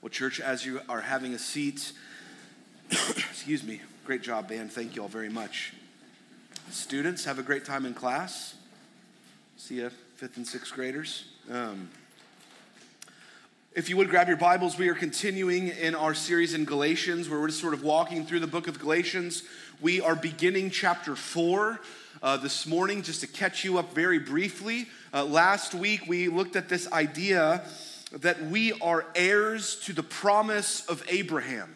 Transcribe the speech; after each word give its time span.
Well, 0.00 0.10
church, 0.10 0.38
as 0.38 0.64
you 0.64 0.80
are 0.88 1.00
having 1.00 1.34
a 1.34 1.40
seat, 1.40 1.92
excuse 2.90 3.64
me, 3.64 3.80
great 4.04 4.22
job, 4.22 4.48
band. 4.48 4.70
Thank 4.70 4.94
you 4.94 5.02
all 5.02 5.08
very 5.08 5.28
much. 5.28 5.72
Students, 6.70 7.24
have 7.24 7.40
a 7.40 7.42
great 7.42 7.64
time 7.64 7.84
in 7.84 7.94
class. 7.94 8.54
See 9.56 9.80
you, 9.80 9.90
fifth 10.14 10.36
and 10.36 10.46
sixth 10.46 10.72
graders. 10.72 11.24
Um, 11.50 11.90
if 13.74 13.88
you 13.88 13.96
would 13.96 14.08
grab 14.08 14.28
your 14.28 14.36
Bibles, 14.36 14.78
we 14.78 14.88
are 14.88 14.94
continuing 14.94 15.66
in 15.66 15.96
our 15.96 16.14
series 16.14 16.54
in 16.54 16.64
Galatians, 16.64 17.28
where 17.28 17.40
we're 17.40 17.48
just 17.48 17.60
sort 17.60 17.74
of 17.74 17.82
walking 17.82 18.24
through 18.24 18.40
the 18.40 18.46
book 18.46 18.68
of 18.68 18.78
Galatians. 18.78 19.42
We 19.80 20.00
are 20.00 20.14
beginning 20.14 20.70
chapter 20.70 21.16
four 21.16 21.80
uh, 22.22 22.36
this 22.36 22.68
morning, 22.68 23.02
just 23.02 23.22
to 23.22 23.26
catch 23.26 23.64
you 23.64 23.78
up 23.78 23.94
very 23.94 24.20
briefly. 24.20 24.86
Uh, 25.12 25.24
last 25.24 25.74
week, 25.74 26.02
we 26.06 26.28
looked 26.28 26.54
at 26.54 26.68
this 26.68 26.90
idea 26.92 27.64
that 28.12 28.42
we 28.46 28.72
are 28.80 29.06
heirs 29.14 29.76
to 29.84 29.92
the 29.92 30.02
promise 30.02 30.86
of 30.86 31.04
Abraham. 31.08 31.74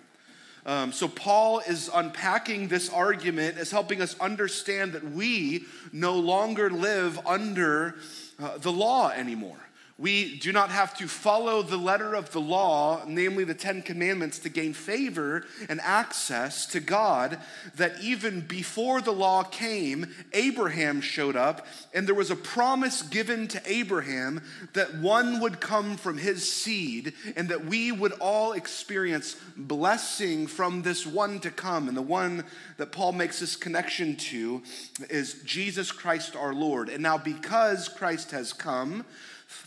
Um, 0.65 0.93
so, 0.93 1.09
Paul 1.09 1.59
is 1.59 1.91
unpacking 1.93 2.69
this 2.69 2.88
argument 2.88 3.59
as 3.59 3.73
helping 3.73 4.01
us 4.01 4.19
understand 4.20 4.93
that 4.93 5.05
we 5.05 5.65
no 5.93 6.16
longer 6.19 6.71
live 6.71 7.19
under 7.27 7.97
uh, 8.38 8.59
the 8.59 8.71
law 8.71 9.10
anymore. 9.10 9.59
We 10.02 10.37
do 10.37 10.51
not 10.51 10.70
have 10.70 10.97
to 10.98 11.06
follow 11.06 11.62
the 11.62 11.77
letter 11.77 12.15
of 12.15 12.33
the 12.33 12.41
law, 12.41 13.05
namely 13.06 13.45
the 13.45 13.55
Ten 13.55 13.83
Commandments, 13.83 14.41
to 14.41 14.48
gain 14.48 14.73
favor 14.73 15.45
and 15.69 15.80
access 15.80 16.66
to 16.66 16.80
God. 16.80 17.38
That 17.77 18.01
even 18.02 18.41
before 18.41 19.01
the 19.01 19.12
law 19.12 19.45
came, 19.45 20.12
Abraham 20.33 21.02
showed 21.02 21.37
up, 21.37 21.69
and 21.95 22.09
there 22.09 22.16
was 22.16 22.33
a 22.33 22.37
promise 22.37 23.02
given 23.02 23.46
to 23.46 23.62
Abraham 23.65 24.43
that 24.73 24.96
one 24.96 25.38
would 25.38 25.60
come 25.60 25.96
from 25.96 26.19
his 26.19 26.52
seed, 26.52 27.12
and 27.37 27.48
that 27.51 27.66
we 27.66 27.93
would 27.93 28.12
all 28.15 28.55
experience 28.55 29.37
blessing 29.57 30.48
from 30.48 30.82
this 30.82 31.07
one 31.07 31.38
to 31.38 31.51
come. 31.52 31.87
And 31.87 31.96
the 31.96 32.02
one 32.02 32.43
that 32.77 32.90
Paul 32.90 33.12
makes 33.12 33.38
this 33.38 33.55
connection 33.55 34.16
to 34.16 34.65
is 35.09 35.40
Jesus 35.45 35.93
Christ 35.93 36.34
our 36.34 36.52
Lord. 36.52 36.88
And 36.88 37.05
now, 37.05 37.18
because 37.18 37.88
Christ 37.88 38.32
has 38.32 38.52
come, 38.52 39.05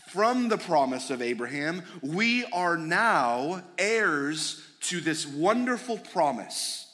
from 0.08 0.48
the 0.48 0.58
promise 0.58 1.10
of 1.10 1.22
Abraham, 1.22 1.82
we 2.02 2.44
are 2.46 2.76
now 2.76 3.62
heirs 3.78 4.62
to 4.82 5.00
this 5.00 5.26
wonderful 5.26 5.98
promise 5.98 6.86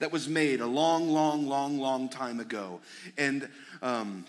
that 0.00 0.12
was 0.12 0.28
made 0.28 0.60
a 0.60 0.66
long, 0.66 1.08
long, 1.08 1.46
long, 1.46 1.78
long 1.78 2.08
time 2.08 2.40
ago. 2.40 2.80
And 3.16 3.48
um, 3.82 4.24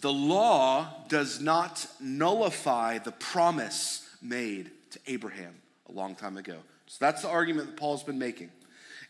the 0.00 0.12
law 0.12 1.04
does 1.08 1.40
not 1.40 1.86
nullify 2.00 2.98
the 2.98 3.12
promise 3.12 4.08
made 4.22 4.70
to 4.90 4.98
Abraham 5.06 5.54
a 5.88 5.92
long 5.92 6.14
time 6.14 6.36
ago. 6.36 6.56
So 6.86 6.96
that's 7.00 7.22
the 7.22 7.28
argument 7.28 7.68
that 7.68 7.76
Paul's 7.76 8.02
been 8.02 8.18
making. 8.18 8.50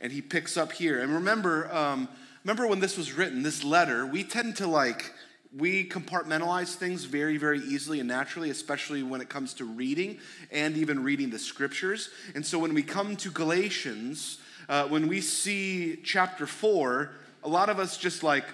And 0.01 0.13
he 0.13 0.21
picks 0.21 0.57
up 0.57 0.73
here. 0.73 1.01
And 1.01 1.15
remember, 1.15 1.73
um, 1.75 2.09
remember 2.45 2.67
when 2.67 2.81
this 2.81 2.99
was 2.99 3.13
written, 3.13 3.43
this 3.43 3.65
letter, 3.65 4.07
we 4.07 4.25
tend 4.25 4.57
to 4.57 4.67
like 4.67 5.13
we 5.55 5.89
compartmentalize 5.89 6.75
things 6.75 7.05
very, 7.05 7.37
very 7.37 7.61
easily 7.61 8.01
and 8.01 8.09
naturally, 8.09 8.51
especially 8.51 9.03
when 9.03 9.21
it 9.21 9.29
comes 9.29 9.55
to 9.55 9.65
reading 9.65 10.19
and 10.51 10.77
even 10.77 11.03
reading 11.03 11.31
the 11.31 11.39
scriptures. 11.39 12.11
And 12.35 12.45
so 12.45 12.59
when 12.59 12.75
we 12.75 12.83
come 12.83 13.17
to 13.17 13.31
Galatians, 13.31 14.39
uh, 14.69 14.87
when 14.89 15.09
we 15.09 15.21
see 15.21 15.99
chapter 16.03 16.47
four, 16.47 17.13
a 17.45 17.49
lot 17.49 17.69
of 17.69 17.79
us 17.79 17.97
just 17.97 18.23
like 18.23 18.45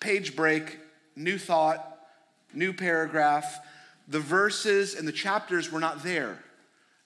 page 0.00 0.34
break, 0.34 0.78
new 1.16 1.38
thought, 1.38 1.98
new 2.52 2.72
paragraph. 2.72 3.60
The 4.08 4.20
verses 4.20 4.94
and 4.94 5.06
the 5.06 5.12
chapters 5.12 5.70
were 5.70 5.80
not 5.80 6.02
there. 6.02 6.38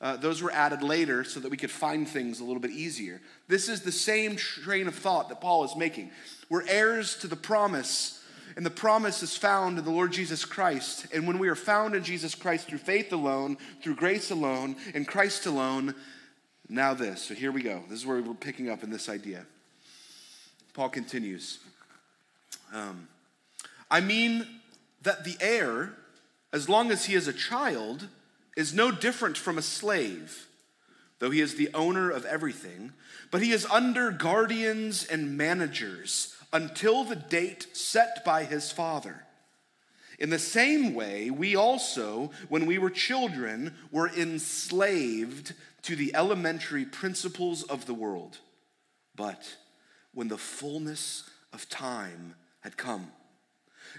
Uh, 0.01 0.17
those 0.17 0.42
were 0.42 0.51
added 0.51 0.83
later 0.83 1.25
so 1.25 1.41
that 1.41 1.51
we 1.51 1.56
could 1.56 1.70
find 1.70 2.08
things 2.08 2.41
a 2.41 2.45
little 2.45 2.61
bit 2.61 2.70
easier. 2.70 3.20
This 3.48 3.69
is 3.69 3.83
the 3.83 3.92
same 3.92 4.36
train 4.36 4.89
of 4.89 4.95
thought 4.95 5.29
that 5.29 5.41
Paul 5.41 5.64
is 5.64 5.77
making. 5.77 6.11
We're 6.48 6.67
heirs 6.67 7.17
to 7.19 7.27
the 7.27 7.36
promise 7.36 8.23
and 8.57 8.65
the 8.65 8.70
promise 8.70 9.23
is 9.23 9.37
found 9.37 9.79
in 9.79 9.85
the 9.85 9.91
Lord 9.91 10.13
Jesus 10.13 10.45
Christ. 10.45 11.07
And 11.13 11.27
when 11.27 11.39
we 11.39 11.48
are 11.48 11.57
found 11.57 11.95
in 11.95 12.05
Jesus 12.05 12.35
Christ 12.35 12.69
through 12.69 12.79
faith 12.79 13.13
alone, 13.13 13.57
through 13.83 13.97
grace 13.97 14.31
alone, 14.31 14.77
in 14.95 15.05
Christ 15.05 15.47
alone, 15.47 15.95
now 16.69 16.95
this. 16.95 17.23
So 17.23 17.35
here 17.35 17.51
we 17.51 17.63
go. 17.63 17.83
This 17.89 18.01
is 18.01 18.07
where 18.07 18.23
we're 18.23 18.35
picking 18.35 18.70
up 18.70 18.83
in 18.83 18.91
this 18.91 19.09
idea. 19.09 19.45
Paul 20.73 20.89
continues 20.89 21.59
um, 22.73 23.09
I 23.91 24.01
mean 24.01 24.47
that 25.03 25.25
the 25.25 25.36
heir, 25.41 25.95
as 26.53 26.69
long 26.69 26.91
as 26.91 27.05
he 27.05 27.15
is 27.15 27.29
a 27.29 27.33
child, 27.33 28.09
is 28.57 28.75
no 28.75 28.91
different 28.91 29.36
from 29.36 29.59
a 29.59 29.63
slave, 29.63 30.47
though 31.21 31.31
he 31.31 31.41
is 31.41 31.55
the 31.55 31.71
owner 31.73 32.11
of 32.11 32.25
everything, 32.25 32.92
but 33.31 33.42
he 33.42 33.53
is 33.53 33.67
under 33.67 34.11
guardians 34.11 35.05
and 35.05 35.36
managers 35.36 36.33
until 36.55 37.03
the 37.03 37.17
date 37.17 37.77
set 37.77 38.25
by 38.25 38.45
his 38.45 38.70
father. 38.70 39.25
In 40.20 40.31
the 40.31 40.39
same 40.39 40.95
way, 40.95 41.29
we 41.29 41.57
also, 41.57 42.31
when 42.48 42.65
we 42.65 42.79
were 42.79 42.91
children, 42.91 43.75
were 43.91 44.09
enslaved 44.09 45.53
to 45.83 45.97
the 45.97 46.15
elementary 46.15 46.85
principles 46.85 47.65
of 47.65 47.87
the 47.87 47.92
world. 47.92 48.39
But 49.17 49.57
when 50.15 50.29
the 50.29 50.39
fullness 50.39 51.29
of 51.53 51.69
time 51.69 52.37
had 52.61 52.77
come, 52.77 53.11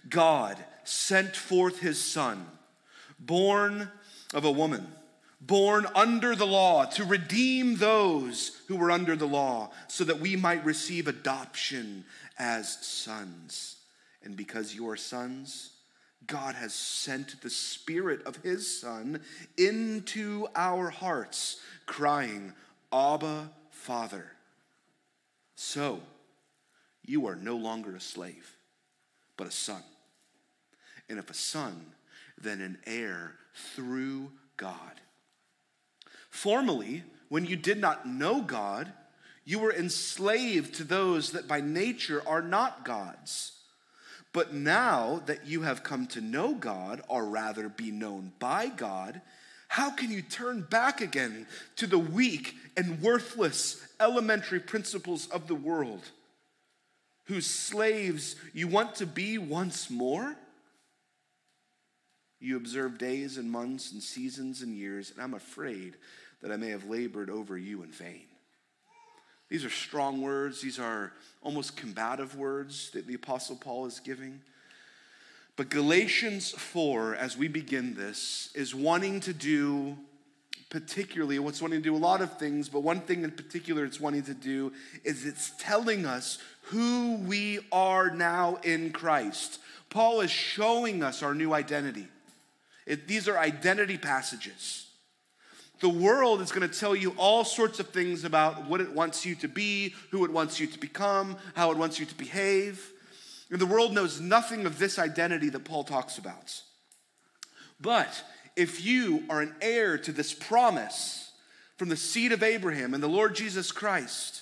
God 0.08 0.58
sent 0.86 1.36
forth 1.36 1.80
his 1.80 2.02
son, 2.02 2.46
born 3.20 3.90
of 4.34 4.46
a 4.46 4.52
woman, 4.52 4.88
born 5.42 5.86
under 5.94 6.36
the 6.36 6.48
law, 6.48 6.86
to 6.86 7.04
redeem 7.04 7.76
those 7.76 8.62
who 8.68 8.78
were 8.78 8.92
under 8.92 9.16
the 9.16 9.28
law, 9.28 9.72
so 9.88 10.06
that 10.06 10.20
we 10.20 10.36
might 10.36 10.64
receive 10.66 11.08
adoption 11.08 12.06
as 12.38 12.78
sons. 12.85 13.78
And 14.23 14.35
because 14.35 14.73
you 14.73 14.90
are 14.90 14.97
sons, 14.97 15.72
God 16.28 16.56
has 16.56 16.73
sent 16.73 17.41
the 17.41 17.50
Spirit 17.50 18.25
of 18.25 18.38
His 18.38 18.79
Son 18.79 19.22
into 19.57 20.47
our 20.56 20.90
hearts, 20.90 21.62
crying, 21.85 22.53
Abba, 22.91 23.51
Father. 23.69 24.31
So, 25.56 26.01
you 27.06 27.28
are 27.28 27.35
no 27.35 27.56
longer 27.56 27.95
a 27.95 28.01
slave, 28.01 28.56
but 29.38 29.47
a 29.47 29.51
son. 29.51 29.84
And 31.07 31.19
if 31.19 31.29
a 31.29 31.35
son, 31.35 31.85
then 32.41 32.62
an 32.62 32.79
heir 32.85 33.35
through 33.75 34.31
God. 34.57 35.01
Formerly, 36.29 37.03
when 37.29 37.45
you 37.45 37.56
did 37.56 37.79
not 37.79 38.07
know 38.07 38.41
God, 38.41 38.91
you 39.45 39.59
were 39.59 39.73
enslaved 39.73 40.75
to 40.75 40.83
those 40.83 41.31
that 41.31 41.47
by 41.47 41.61
nature 41.61 42.22
are 42.28 42.41
not 42.41 42.83
God's. 42.83 43.51
But 44.33 44.53
now 44.53 45.22
that 45.28 45.47
you 45.47 45.61
have 45.61 45.83
come 45.83 46.07
to 46.07 46.19
know 46.19 46.56
God, 46.56 47.01
or 47.07 47.25
rather 47.25 47.69
be 47.69 47.91
known 47.91 48.33
by 48.39 48.67
God, 48.67 49.22
how 49.69 49.91
can 49.91 50.11
you 50.11 50.22
turn 50.22 50.61
back 50.61 51.00
again 51.00 51.47
to 51.78 51.88
the 51.88 52.00
weak 52.00 52.56
and 52.75 53.01
worthless 53.01 53.85
elementary 54.00 54.59
principles 54.59 55.28
of 55.28 55.47
the 55.47 55.56
world, 55.56 56.01
whose 57.25 57.45
slaves 57.45 58.35
you 58.53 58.67
want 58.67 58.95
to 58.95 59.06
be 59.06 59.38
once 59.38 59.89
more? 59.89 60.35
You 62.39 62.57
observe 62.57 62.97
days 62.97 63.38
and 63.38 63.50
months 63.50 63.91
and 63.91 64.03
seasons 64.03 64.62
and 64.62 64.75
years, 64.75 65.12
and 65.12 65.22
I'm 65.22 65.33
afraid 65.33 65.95
that 66.41 66.51
I 66.51 66.57
may 66.57 66.69
have 66.69 66.89
labored 66.89 67.29
over 67.29 67.57
you 67.57 67.83
in 67.83 67.91
vain. 67.91 68.25
These 69.50 69.66
are 69.66 69.69
strong 69.69 70.22
words, 70.22 70.61
these 70.61 70.79
are 70.79 71.13
almost 71.41 71.78
combative 71.78 72.35
words 72.35 72.89
that 72.91 73.06
the 73.06 73.13
Apostle 73.13 73.56
Paul 73.56 73.85
is 73.85 74.00
giving. 74.00 74.41
But 75.56 75.69
Galatians 75.69 76.51
4, 76.51 77.16
as 77.16 77.38
we 77.38 77.47
begin 77.47 77.94
this, 77.95 78.50
is 78.56 78.75
wanting 78.75 79.22
to 79.22 79.33
do 79.33 79.97
particularly, 80.69 81.39
what's 81.39 81.61
wanting 81.61 81.80
to 81.80 81.89
do 81.89 81.95
a 81.95 81.97
lot 81.97 82.21
of 82.21 82.38
things, 82.38 82.68
but 82.68 82.81
one 82.81 83.00
thing 83.00 83.24
in 83.24 83.31
particular 83.31 83.86
it's 83.86 84.00
wanting 84.00 84.24
to 84.24 84.33
do 84.33 84.74
is 85.06 85.25
it's 85.25 85.51
telling 85.57 86.06
us 86.06 86.38
who 86.63 87.15
we 87.25 87.59
are 87.71 88.09
now 88.09 88.57
in 88.63 88.91
Christ. 88.91 89.59
Paul 89.89 90.21
is 90.21 90.31
showing 90.31 91.01
us 91.03 91.24
our 91.24 91.33
new 91.33 91.53
identity. 91.53 92.07
It, 92.86 93.07
these 93.07 93.30
are 93.30 93.38
identity 93.38 93.98
passages. 93.98 94.85
The 95.86 95.90
world 95.90 96.42
is 96.42 96.52
going 96.52 96.68
to 96.68 96.80
tell 96.80 96.96
you 96.96 97.14
all 97.16 97.44
sorts 97.44 97.80
of 97.80 97.90
things 97.90 98.24
about 98.24 98.68
what 98.68 98.82
it 98.82 98.92
wants 98.92 99.24
you 99.24 99.36
to 99.36 99.48
be, 99.48 99.94
who 100.10 100.26
it 100.26 100.32
wants 100.32 100.60
you 100.60 100.66
to 100.66 100.80
become, 100.80 101.38
how 101.54 101.70
it 101.70 101.78
wants 101.78 102.00
you 102.00 102.08
to 102.08 102.16
behave. 102.16 102.92
And 103.52 103.62
the 103.62 103.68
world 103.68 103.94
knows 103.94 104.20
nothing 104.20 104.66
of 104.66 104.80
this 104.80 104.98
identity 104.98 105.50
that 105.50 105.64
Paul 105.64 105.84
talks 105.84 106.18
about. 106.18 106.60
But 107.80 108.24
if 108.56 108.84
you 108.84 109.26
are 109.30 109.42
an 109.42 109.54
heir 109.62 110.00
to 110.00 110.12
this 110.12 110.34
promise 110.34 111.32
from 111.78 111.90
the 111.90 111.98
seed 111.98 112.32
of 112.32 112.42
Abraham 112.42 112.96
and 112.96 113.04
the 113.04 113.08
Lord 113.08 113.36
Jesus 113.36 113.72
Christ, 113.72 114.42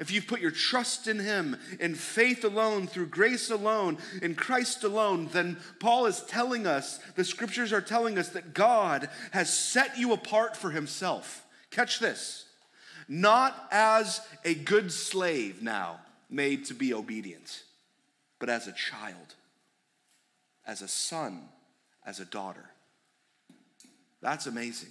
if 0.00 0.10
you've 0.10 0.26
put 0.26 0.40
your 0.40 0.50
trust 0.50 1.06
in 1.06 1.18
Him, 1.18 1.56
in 1.80 1.94
faith 1.94 2.44
alone, 2.44 2.86
through 2.86 3.06
grace 3.06 3.50
alone, 3.50 3.98
in 4.22 4.34
Christ 4.34 4.84
alone, 4.84 5.28
then 5.32 5.56
Paul 5.80 6.06
is 6.06 6.22
telling 6.22 6.66
us, 6.66 6.98
the 7.16 7.24
scriptures 7.24 7.72
are 7.72 7.80
telling 7.80 8.18
us 8.18 8.30
that 8.30 8.54
God 8.54 9.08
has 9.32 9.52
set 9.52 9.98
you 9.98 10.12
apart 10.12 10.56
for 10.56 10.70
Himself. 10.70 11.44
Catch 11.70 12.00
this. 12.00 12.46
Not 13.08 13.68
as 13.70 14.20
a 14.44 14.54
good 14.54 14.90
slave 14.90 15.62
now, 15.62 16.00
made 16.30 16.64
to 16.66 16.74
be 16.74 16.94
obedient, 16.94 17.62
but 18.38 18.48
as 18.48 18.66
a 18.66 18.72
child, 18.72 19.34
as 20.66 20.82
a 20.82 20.88
son, 20.88 21.42
as 22.06 22.20
a 22.20 22.24
daughter. 22.24 22.70
That's 24.22 24.46
amazing. 24.46 24.90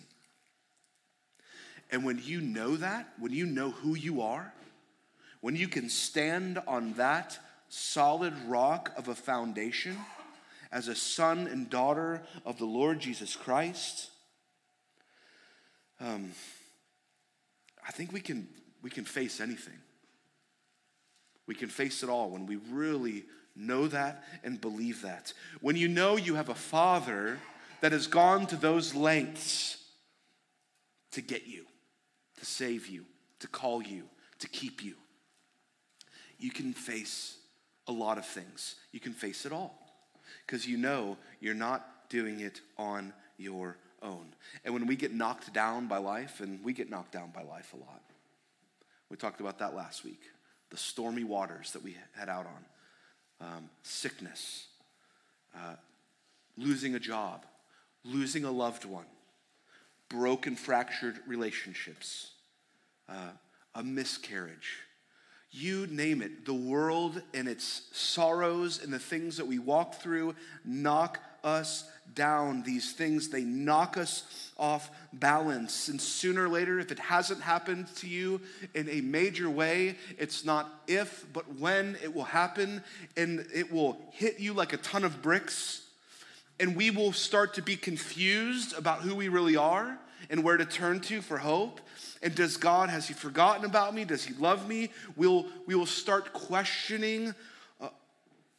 And 1.92 2.04
when 2.04 2.20
you 2.24 2.42
know 2.42 2.76
that, 2.78 3.08
when 3.20 3.32
you 3.32 3.46
know 3.46 3.72
who 3.72 3.96
you 3.96 4.22
are, 4.22 4.54
when 5.44 5.58
you 5.58 5.68
can 5.68 5.90
stand 5.90 6.58
on 6.68 6.94
that 6.94 7.38
solid 7.68 8.34
rock 8.48 8.94
of 8.96 9.10
a 9.10 9.14
foundation 9.14 9.98
as 10.72 10.88
a 10.88 10.96
son 10.96 11.48
and 11.48 11.70
daughter 11.70 12.22
of 12.46 12.58
the 12.58 12.66
Lord 12.66 13.02
Jesus 13.02 13.36
Christ, 13.36 14.10
um, 16.00 16.32
I 17.86 17.92
think 17.92 18.14
we 18.14 18.22
can, 18.22 18.48
we 18.82 18.90
can 18.90 19.04
face 19.04 19.42
anything. 19.42 19.78
We 21.46 21.56
can 21.56 21.68
face 21.68 22.04
it 22.04 22.10
all 22.10 22.30
when 22.30 22.46
we 22.46 22.56
really 22.72 23.26
know 23.54 23.88
that 23.88 24.24
and 24.46 24.62
believe 24.62 25.02
that. 25.02 25.34
When 25.60 25.76
you 25.76 25.90
know 25.90 26.16
you 26.16 26.36
have 26.36 26.48
a 26.48 26.56
father 26.56 27.38
that 27.82 27.92
has 27.92 28.08
gone 28.08 28.48
to 28.48 28.56
those 28.56 28.96
lengths 28.96 29.76
to 31.12 31.20
get 31.20 31.48
you, 31.48 31.66
to 32.40 32.46
save 32.46 32.88
you, 32.88 33.04
to 33.40 33.50
call 33.50 33.84
you, 33.84 34.04
to 34.40 34.48
keep 34.48 34.82
you, 34.82 34.96
you 36.44 36.52
can 36.52 36.74
face 36.74 37.38
a 37.88 37.92
lot 37.94 38.18
of 38.18 38.26
things. 38.26 38.76
You 38.92 39.00
can 39.00 39.14
face 39.14 39.46
it 39.46 39.54
all 39.54 39.74
because 40.46 40.68
you 40.68 40.76
know 40.76 41.18
you're 41.40 41.54
not 41.54 42.10
doing 42.10 42.42
it 42.42 42.60
on 42.78 43.14
your 43.38 43.78
own. 44.02 44.26
And 44.66 44.74
when 44.74 44.86
we 44.86 44.98
get 44.98 45.14
knocked 45.14 45.54
down 45.54 45.88
by 45.88 46.00
life, 46.00 46.42
and 46.42 46.62
we 46.62 46.74
get 46.74 46.90
knocked 46.90 47.14
down 47.14 47.32
by 47.34 47.44
life 47.44 47.74
a 47.74 47.78
lot, 47.78 48.02
we 49.10 49.16
talked 49.16 49.40
about 49.40 49.60
that 49.60 49.74
last 49.74 50.04
week 50.04 50.20
the 50.70 50.76
stormy 50.76 51.24
waters 51.24 51.72
that 51.72 51.84
we 51.84 51.96
head 52.14 52.28
out 52.28 52.48
on, 53.40 53.48
um, 53.48 53.70
sickness, 53.84 54.66
uh, 55.56 55.76
losing 56.58 56.96
a 56.96 57.00
job, 57.00 57.46
losing 58.04 58.44
a 58.44 58.52
loved 58.52 58.84
one, 58.84 59.06
broken, 60.10 60.58
fractured 60.58 61.20
relationships, 61.26 62.32
uh, 63.08 63.30
a 63.76 63.84
miscarriage 63.84 64.80
you 65.54 65.86
name 65.88 66.22
it, 66.22 66.46
the 66.46 66.54
world 66.54 67.22
and 67.34 67.48
its 67.48 67.84
sorrows 67.92 68.84
and 68.84 68.92
the 68.92 69.00
things 69.00 69.38
that 69.38 69.46
we 69.46 69.60
walk 69.60 69.96
through 69.96 70.36
knock 70.66 71.20
us 71.44 71.88
down. 72.16 72.64
These 72.64 72.94
things, 72.94 73.30
they 73.30 73.44
knock 73.44 73.96
us 73.96 74.52
off 74.58 74.90
balance. 75.14 75.90
And 75.90 76.02
sooner 76.02 76.46
or 76.46 76.50
later, 76.50 76.80
if 76.80 76.92
it 76.92 76.98
hasn't 76.98 77.42
happened 77.42 77.88
to 77.98 78.08
you 78.08 78.42
in 78.74 78.90
a 78.90 79.02
major 79.02 79.50
way, 79.50 79.96
it's 80.18 80.44
not 80.44 80.70
if, 80.88 81.26
but 81.34 81.58
when 81.60 81.98
it 82.02 82.14
will 82.14 82.24
happen, 82.24 82.84
and 83.16 83.46
it 83.54 83.72
will 83.72 83.98
hit 84.12 84.40
you 84.40 84.54
like 84.54 84.74
a 84.74 84.78
ton 84.78 85.04
of 85.04 85.22
bricks. 85.22 85.82
And 86.60 86.76
we 86.76 86.90
will 86.90 87.14
start 87.14 87.56
to 87.56 87.62
be 87.62 87.76
confused 87.76 88.76
about 88.78 89.02
who 89.02 89.16
we 89.16 89.28
really 89.28 89.56
are 89.56 90.00
and 90.30 90.44
where 90.44 90.58
to 90.58 90.66
turn 90.66 91.00
to 91.02 91.22
for 91.22 91.38
hope. 91.38 91.82
And 92.22 92.34
does 92.34 92.58
God, 92.58 92.90
has 92.90 93.08
He 93.08 93.14
forgotten 93.14 93.66
about 93.66 93.94
me? 93.94 94.06
Does 94.06 94.24
He 94.24 94.34
love 94.36 94.68
me? 94.68 94.90
We'll, 95.16 95.46
we 95.66 95.76
will 95.76 95.86
start 95.86 96.34
questioning 96.34 97.34
uh, 97.82 97.90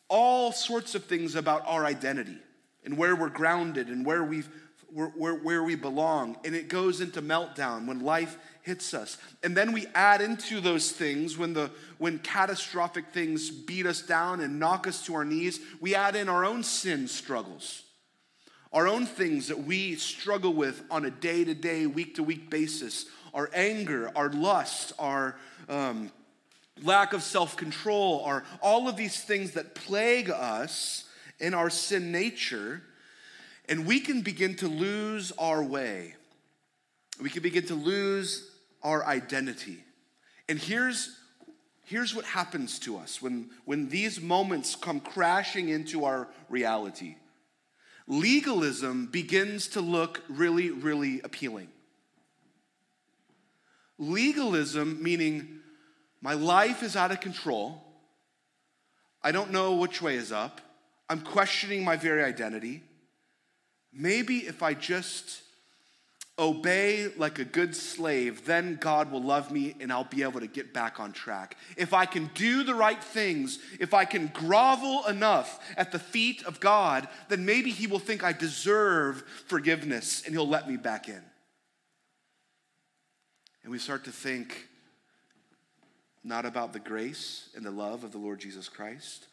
all 0.08 0.52
sorts 0.52 0.94
of 0.94 1.04
things 1.04 1.34
about 1.34 1.62
our 1.66 1.84
identity 1.84 2.38
and 2.84 2.96
where 2.96 3.16
we're 3.16 3.30
grounded 3.30 3.88
and 3.88 4.04
where, 4.04 4.22
we've, 4.22 4.48
where, 4.92 5.08
where, 5.08 5.34
where 5.34 5.62
we 5.62 5.74
belong. 5.74 6.36
And 6.44 6.54
it 6.54 6.68
goes 6.68 7.00
into 7.00 7.22
meltdown 7.22 7.86
when 7.86 8.00
life 8.00 8.36
hits 8.62 8.94
us. 8.94 9.18
And 9.42 9.56
then 9.56 9.72
we 9.72 9.86
add 9.94 10.20
into 10.20 10.60
those 10.60 10.92
things 10.92 11.36
when, 11.36 11.52
the, 11.52 11.70
when 11.98 12.18
catastrophic 12.18 13.12
things 13.12 13.50
beat 13.50 13.86
us 13.86 14.02
down 14.02 14.40
and 14.40 14.58
knock 14.58 14.86
us 14.86 15.04
to 15.06 15.14
our 15.14 15.24
knees, 15.24 15.60
we 15.80 15.94
add 15.94 16.16
in 16.16 16.28
our 16.28 16.44
own 16.44 16.62
sin 16.62 17.08
struggles 17.08 17.82
our 18.74 18.88
own 18.88 19.06
things 19.06 19.46
that 19.48 19.62
we 19.62 19.94
struggle 19.94 20.52
with 20.52 20.82
on 20.90 21.04
a 21.04 21.10
day 21.10 21.44
to 21.44 21.54
day, 21.54 21.86
week 21.86 22.16
to 22.16 22.24
week 22.24 22.50
basis, 22.50 23.06
our 23.32 23.48
anger, 23.54 24.10
our 24.16 24.28
lust, 24.30 24.92
our 24.98 25.36
um, 25.68 26.10
lack 26.82 27.12
of 27.12 27.22
self 27.22 27.56
control, 27.56 28.22
our, 28.24 28.42
all 28.60 28.88
of 28.88 28.96
these 28.96 29.22
things 29.22 29.52
that 29.52 29.76
plague 29.76 30.28
us 30.28 31.04
in 31.38 31.54
our 31.54 31.70
sin 31.70 32.10
nature, 32.10 32.82
and 33.68 33.86
we 33.86 34.00
can 34.00 34.22
begin 34.22 34.56
to 34.56 34.66
lose 34.66 35.30
our 35.38 35.62
way. 35.62 36.16
We 37.22 37.30
can 37.30 37.44
begin 37.44 37.66
to 37.66 37.76
lose 37.76 38.50
our 38.82 39.06
identity. 39.06 39.84
And 40.48 40.58
here's, 40.58 41.16
here's 41.84 42.12
what 42.12 42.24
happens 42.24 42.80
to 42.80 42.98
us 42.98 43.22
when, 43.22 43.50
when 43.66 43.88
these 43.88 44.20
moments 44.20 44.74
come 44.74 44.98
crashing 44.98 45.68
into 45.68 46.04
our 46.04 46.28
reality 46.48 47.14
legalism 48.06 49.06
begins 49.06 49.68
to 49.68 49.80
look 49.80 50.22
really, 50.28 50.70
really 50.70 51.20
appealing. 51.22 51.68
Legalism, 53.98 55.02
meaning 55.02 55.60
my 56.20 56.34
life 56.34 56.82
is 56.82 56.96
out 56.96 57.12
of 57.12 57.20
control. 57.20 57.82
I 59.22 59.32
don't 59.32 59.52
know 59.52 59.74
which 59.76 60.02
way 60.02 60.16
is 60.16 60.32
up. 60.32 60.60
I'm 61.08 61.20
questioning 61.20 61.84
my 61.84 61.96
very 61.96 62.24
identity. 62.24 62.82
Maybe 63.92 64.38
if 64.38 64.62
I 64.62 64.74
just 64.74 65.43
obey 66.38 67.08
like 67.16 67.38
a 67.38 67.44
good 67.44 67.76
slave, 67.76 68.44
then 68.44 68.76
God 68.80 69.12
will 69.12 69.22
love 69.22 69.52
me 69.52 69.76
and 69.80 69.92
I'll 69.92 70.04
be 70.04 70.22
able 70.22 70.40
to 70.40 70.48
get 70.48 70.74
back 70.74 70.98
on 70.98 71.12
track. 71.12 71.56
If 71.76 71.94
I 71.94 72.06
can 72.06 72.28
do 72.34 72.64
the 72.64 72.74
right 72.74 73.02
things, 73.02 73.60
if 73.78 73.94
I 73.94 74.04
can 74.04 74.28
grovel 74.28 75.06
enough 75.06 75.60
at 75.76 75.92
the 75.92 75.98
feet 75.98 76.44
of 76.44 76.58
God, 76.58 77.06
then 77.28 77.44
maybe 77.44 77.70
He 77.70 77.86
will 77.86 78.00
think 78.00 78.24
I 78.24 78.32
deserve 78.32 79.22
forgiveness 79.46 80.22
and 80.24 80.34
He'll 80.34 80.48
let 80.48 80.68
me 80.68 80.76
back 80.76 81.08
in. 81.08 81.22
And 83.62 83.70
we 83.70 83.78
start 83.78 84.04
to 84.04 84.12
think 84.12 84.68
not 86.24 86.46
about 86.46 86.72
the 86.72 86.80
grace 86.80 87.48
and 87.54 87.64
the 87.64 87.70
love 87.70 88.02
of 88.02 88.10
the 88.10 88.18
Lord 88.18 88.40
Jesus 88.40 88.68
Christ, 88.68 89.28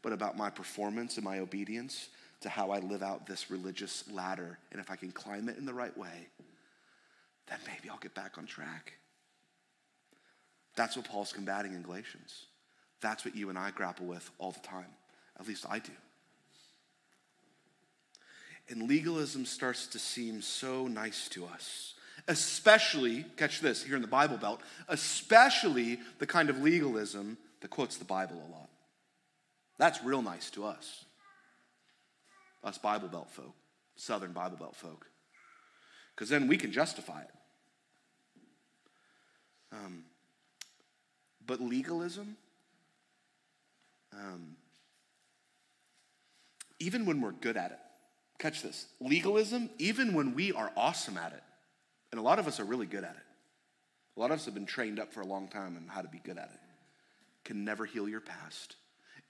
but 0.00 0.12
about 0.12 0.36
my 0.36 0.48
performance 0.48 1.16
and 1.16 1.24
my 1.24 1.40
obedience 1.40 2.08
to 2.40 2.48
how 2.48 2.70
I 2.70 2.78
live 2.78 3.02
out 3.02 3.26
this 3.26 3.50
religious 3.50 4.04
ladder. 4.10 4.58
And 4.70 4.80
if 4.80 4.90
I 4.90 4.96
can 4.96 5.10
climb 5.10 5.48
it 5.48 5.58
in 5.58 5.66
the 5.66 5.74
right 5.74 5.96
way, 5.96 6.28
then 7.48 7.58
maybe 7.66 7.88
I'll 7.90 7.98
get 7.98 8.14
back 8.14 8.38
on 8.38 8.46
track. 8.46 8.94
That's 10.74 10.96
what 10.96 11.08
Paul's 11.08 11.32
combating 11.32 11.72
in 11.72 11.82
Galatians. 11.82 12.46
That's 13.00 13.24
what 13.24 13.34
you 13.34 13.48
and 13.48 13.58
I 13.58 13.70
grapple 13.70 14.06
with 14.06 14.30
all 14.38 14.52
the 14.52 14.60
time. 14.60 14.86
At 15.38 15.46
least 15.46 15.66
I 15.68 15.78
do. 15.78 15.92
And 18.68 18.88
legalism 18.88 19.46
starts 19.46 19.86
to 19.88 19.98
seem 19.98 20.42
so 20.42 20.86
nice 20.88 21.28
to 21.30 21.46
us 21.46 21.94
especially, 22.28 23.24
catch 23.36 23.60
this 23.60 23.82
here 23.82 23.96
in 23.96 24.02
the 24.02 24.08
Bible 24.08 24.36
Belt, 24.36 24.60
especially 24.88 25.98
the 26.18 26.26
kind 26.26 26.50
of 26.50 26.60
legalism 26.60 27.38
that 27.60 27.68
quotes 27.68 27.96
the 27.96 28.04
Bible 28.04 28.36
a 28.36 28.50
lot. 28.52 28.68
That's 29.78 30.02
real 30.02 30.22
nice 30.22 30.50
to 30.50 30.64
us. 30.64 31.04
Us 32.64 32.78
Bible 32.78 33.08
Belt 33.08 33.30
folk, 33.30 33.54
Southern 33.96 34.32
Bible 34.32 34.56
Belt 34.56 34.74
folk. 34.74 35.06
Because 36.14 36.28
then 36.28 36.48
we 36.48 36.56
can 36.56 36.72
justify 36.72 37.20
it. 37.20 37.30
Um, 39.72 40.04
but 41.46 41.60
legalism, 41.60 42.36
um, 44.12 44.56
even 46.78 47.06
when 47.06 47.20
we're 47.20 47.32
good 47.32 47.56
at 47.56 47.70
it, 47.72 47.78
catch 48.38 48.62
this 48.62 48.86
legalism, 49.00 49.70
even 49.78 50.14
when 50.14 50.34
we 50.34 50.52
are 50.52 50.70
awesome 50.76 51.16
at 51.16 51.32
it, 51.32 51.42
and 52.12 52.20
a 52.20 52.22
lot 52.22 52.38
of 52.38 52.46
us 52.46 52.60
are 52.60 52.64
really 52.64 52.86
good 52.86 53.04
at 53.04 53.16
it. 53.16 53.22
A 54.16 54.20
lot 54.20 54.30
of 54.30 54.38
us 54.38 54.44
have 54.46 54.54
been 54.54 54.66
trained 54.66 54.98
up 54.98 55.12
for 55.12 55.20
a 55.20 55.26
long 55.26 55.48
time 55.48 55.76
on 55.76 55.88
how 55.88 56.00
to 56.00 56.08
be 56.08 56.20
good 56.24 56.38
at 56.38 56.50
it. 56.52 56.60
Can 57.44 57.64
never 57.64 57.84
heal 57.84 58.08
your 58.08 58.20
past 58.20 58.76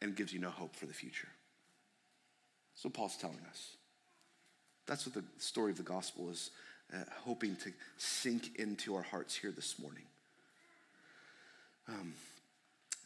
and 0.01 0.15
gives 0.15 0.33
you 0.33 0.39
no 0.39 0.51
hope 0.51 0.77
for 0.77 0.87
the 0.87 0.95
future. 0.95 1.29
So 2.75 2.89
Paul's 2.89 3.17
telling 3.17 3.41
us. 3.49 3.77
That's 4.87 5.07
what 5.07 5.15
the 5.15 5.25
story 5.39 5.73
of 5.73 5.77
the 5.77 5.83
gospel 5.83 6.31
is 6.31 6.51
uh, 6.95 6.99
hoping 7.25 7.57
to 7.57 7.73
sink 7.97 8.57
into 8.57 8.95
our 8.95 9.03
hearts 9.03 9.35
here 9.35 9.51
this 9.51 9.79
morning. 9.79 10.05
Um, 11.89 12.15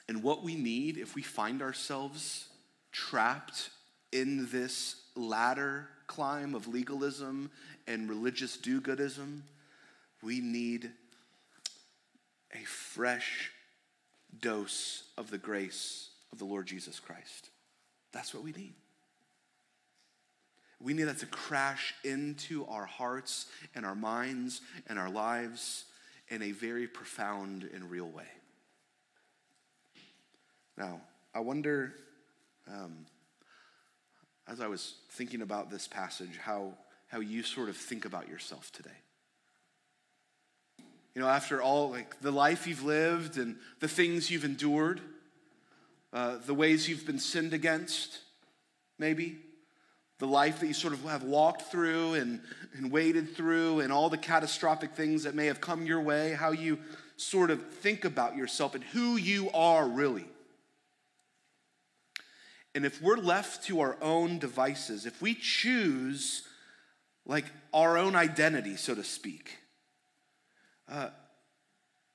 and 0.09 0.23
what 0.23 0.43
we 0.43 0.55
need 0.55 0.99
if 0.99 1.15
we 1.15 1.23
find 1.23 1.63
ourselves 1.63 2.49
trapped 2.93 3.71
in 4.13 4.49
this 4.51 4.97
ladder 5.15 5.89
climb 6.07 6.55
of 6.55 6.67
legalism 6.67 7.51
and 7.87 8.09
religious 8.09 8.57
do 8.57 8.81
goodism 8.81 9.43
we 10.23 10.41
need 10.41 10.91
a 12.53 12.65
fresh 12.65 13.51
dose 14.41 15.05
of 15.17 15.31
the 15.31 15.39
grace 15.39 16.11
of 16.33 16.39
the 16.39 16.45
Lord 16.45 16.67
Jesus 16.67 17.01
Christ. 17.01 17.51
That's 18.13 18.35
what 18.35 18.43
we 18.43 18.53
need. 18.53 18.75
We 20.81 20.95
need 20.95 21.05
that 21.05 21.19
to 21.19 21.27
crash 21.27 21.95
into 22.05 22.65
our 22.67 22.87
hearts 22.87 23.47
and 23.75 23.85
our 23.85 23.95
minds 23.95 24.63
and 24.87 24.99
our 24.99 25.11
lives 25.11 25.85
in 26.29 26.43
a 26.43 26.53
very 26.53 26.87
profound 26.87 27.69
and 27.75 27.91
real 27.91 28.09
way. 28.09 28.25
Now, 30.81 30.99
I 31.35 31.41
wonder, 31.41 31.93
um, 32.67 33.05
as 34.49 34.63
I 34.63 34.67
was 34.67 34.95
thinking 35.11 35.43
about 35.43 35.71
this 35.71 35.87
passage, 35.87 36.39
how, 36.43 36.73
how 37.09 37.21
you 37.21 37.43
sort 37.43 37.69
of 37.69 37.77
think 37.77 38.07
about 38.07 38.31
yourself 38.31 38.73
today. 38.73 38.89
You 41.15 41.21
know, 41.21 41.29
after 41.29 41.61
all, 41.61 41.91
like 41.91 42.19
the 42.23 42.31
life 42.31 42.67
you've 42.67 42.83
lived 42.83 43.37
and 43.37 43.57
the 43.81 43.89
things 43.89 44.31
you've 44.31 44.47
endured, 44.47 45.03
uh, 46.15 46.39
the 46.47 46.55
ways 46.55 46.89
you've 46.89 47.05
been 47.05 47.19
sinned 47.19 47.53
against, 47.53 48.17
maybe, 48.99 49.37
the 50.19 50.27
life 50.27 50.61
that 50.61 50.67
you 50.67 50.73
sort 50.73 50.95
of 50.95 51.03
have 51.03 51.25
walked 51.25 51.71
through 51.71 52.15
and, 52.15 52.41
and 52.73 52.91
waded 52.91 53.37
through, 53.37 53.81
and 53.81 53.93
all 53.93 54.09
the 54.09 54.17
catastrophic 54.17 54.93
things 54.93 55.25
that 55.25 55.35
may 55.35 55.45
have 55.45 55.61
come 55.61 55.85
your 55.85 56.01
way, 56.01 56.33
how 56.33 56.53
you 56.53 56.79
sort 57.19 57.51
of 57.51 57.63
think 57.71 58.07
about 58.07 58.35
yourself 58.35 58.75
and 58.75 58.83
who 58.83 59.19
you 59.19 59.51
are 59.51 59.87
really. 59.87 60.25
And 62.75 62.85
if 62.85 63.03
we're 63.03 63.17
left 63.17 63.65
to 63.65 63.81
our 63.81 63.97
own 64.01 64.39
devices, 64.39 65.07
if 65.07 65.21
we 65.21 65.35
choose 65.35 66.47
like 67.27 67.47
our 67.73 67.99
own 67.99 68.15
identity, 68.15 68.77
so 68.77 68.95
to 68.95 69.05
speak, 69.05 69.57
uh, 70.89 71.11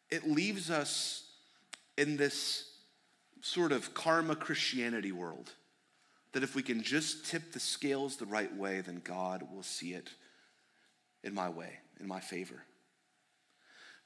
it 0.09 0.29
leaves 0.29 0.69
us 0.69 1.23
in 1.97 2.17
this 2.17 2.69
sort 3.41 3.71
of 3.71 3.93
karma 3.93 4.35
Christianity 4.35 5.11
world. 5.11 5.51
That 6.33 6.43
if 6.43 6.55
we 6.55 6.63
can 6.63 6.83
just 6.83 7.25
tip 7.25 7.53
the 7.53 7.59
scales 7.59 8.17
the 8.17 8.25
right 8.25 8.53
way, 8.55 8.81
then 8.81 9.01
God 9.03 9.47
will 9.53 9.63
see 9.63 9.93
it 9.93 10.09
in 11.23 11.33
my 11.33 11.49
way, 11.49 11.79
in 11.99 12.07
my 12.07 12.19
favor. 12.19 12.63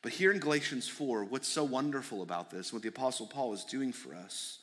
But 0.02 0.14
here 0.14 0.32
in 0.32 0.40
Galatians 0.40 0.88
4, 0.88 1.26
what's 1.26 1.48
so 1.48 1.64
wonderful 1.64 2.22
about 2.22 2.50
this, 2.50 2.72
what 2.72 2.82
the 2.82 2.90
Apostle 2.90 3.28
Paul 3.28 3.54
is 3.54 3.66
doing 3.66 3.92
for 3.92 4.16
us, 4.16 4.60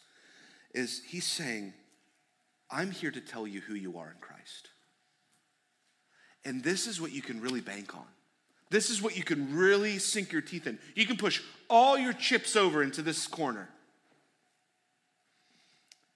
is 0.76 1.02
he's 1.06 1.25
saying, 1.25 1.73
I'm 2.71 2.90
here 2.90 3.11
to 3.11 3.21
tell 3.21 3.47
you 3.47 3.61
who 3.61 3.75
you 3.75 3.99
are 3.99 4.11
in 4.11 4.18
Christ. 4.21 4.68
And 6.45 6.62
this 6.62 6.87
is 6.87 7.00
what 7.00 7.12
you 7.12 7.23
can 7.23 7.40
really 7.40 7.61
bank 7.61 7.97
on. 7.97 8.04
This 8.71 8.90
is 8.90 9.00
what 9.00 9.16
you 9.16 9.25
can 9.25 9.56
really 9.56 9.99
sink 9.99 10.33
your 10.33 10.42
teeth 10.42 10.66
in. 10.66 10.78
You 10.95 11.06
can 11.06 11.16
push 11.16 11.42
all 11.71 11.97
your 11.97 12.12
chips 12.12 12.56
over 12.56 12.83
into 12.83 13.00
this 13.02 13.26
corner. 13.26 13.68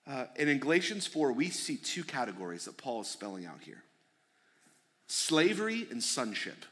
Uh, 0.06 0.26
and 0.36 0.48
in 0.48 0.58
Galatians 0.58 1.06
4, 1.06 1.32
we 1.32 1.50
see 1.50 1.76
two 1.76 2.04
categories 2.04 2.64
that 2.64 2.76
Paul 2.76 3.00
is 3.02 3.08
spelling 3.08 3.46
out 3.46 3.60
here 3.60 3.82
slavery 5.06 5.88
and 5.90 6.00
sonship 6.02 6.64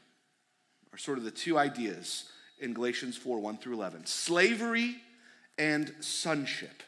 are 0.93 0.97
sort 0.97 1.17
of 1.17 1.25
the 1.25 1.31
two 1.31 1.57
ideas 1.57 2.29
in 2.59 2.73
Galatians 2.73 3.17
4 3.17 3.39
1 3.39 3.57
through 3.57 3.73
11. 3.73 4.05
Slavery 4.05 4.97
and 5.57 5.93
sonship. 5.99 6.83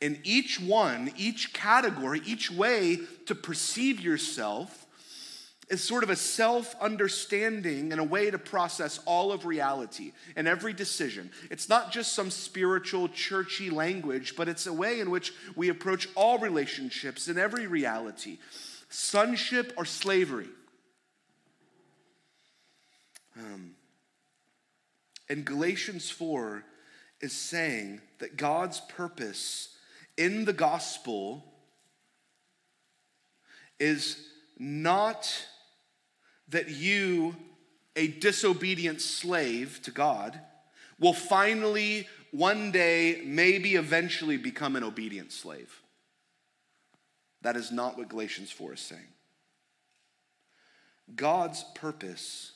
In 0.00 0.20
each 0.24 0.60
one, 0.60 1.10
each 1.16 1.52
category, 1.52 2.20
each 2.24 2.50
way 2.50 3.00
to 3.26 3.34
perceive 3.34 4.00
yourself 4.00 4.86
is 5.68 5.82
sort 5.82 6.04
of 6.04 6.10
a 6.10 6.16
self 6.16 6.76
understanding 6.80 7.92
and 7.92 8.00
a 8.00 8.04
way 8.04 8.30
to 8.30 8.38
process 8.38 9.00
all 9.04 9.32
of 9.32 9.46
reality 9.46 10.12
and 10.36 10.46
every 10.46 10.72
decision. 10.72 11.30
It's 11.50 11.68
not 11.68 11.92
just 11.92 12.12
some 12.12 12.30
spiritual, 12.30 13.08
churchy 13.08 13.70
language, 13.70 14.34
but 14.36 14.48
it's 14.48 14.66
a 14.66 14.72
way 14.72 15.00
in 15.00 15.10
which 15.10 15.32
we 15.56 15.70
approach 15.70 16.08
all 16.14 16.38
relationships 16.38 17.28
and 17.28 17.38
every 17.38 17.66
reality 17.66 18.38
sonship 18.88 19.72
or 19.76 19.84
slavery. 19.84 20.48
Um, 23.36 23.72
and 25.28 25.44
Galatians 25.44 26.08
4 26.08 26.64
is 27.20 27.32
saying 27.32 28.00
that 28.20 28.36
God's 28.36 28.80
purpose 28.80 29.75
in 30.16 30.44
the 30.44 30.52
gospel 30.52 31.44
is 33.78 34.28
not 34.58 35.46
that 36.48 36.70
you, 36.70 37.36
a 37.94 38.08
disobedient 38.08 39.00
slave 39.00 39.80
to 39.82 39.90
God, 39.90 40.40
will 40.98 41.12
finally, 41.12 42.08
one 42.30 42.70
day, 42.70 43.22
maybe 43.24 43.74
eventually 43.74 44.36
become 44.36 44.76
an 44.76 44.84
obedient 44.84 45.32
slave. 45.32 45.82
That 47.42 47.56
is 47.56 47.70
not 47.70 47.98
what 47.98 48.08
Galatians 48.08 48.50
4 48.50 48.74
is 48.74 48.80
saying. 48.80 49.02
God's 51.14 51.64
purpose 51.74 52.52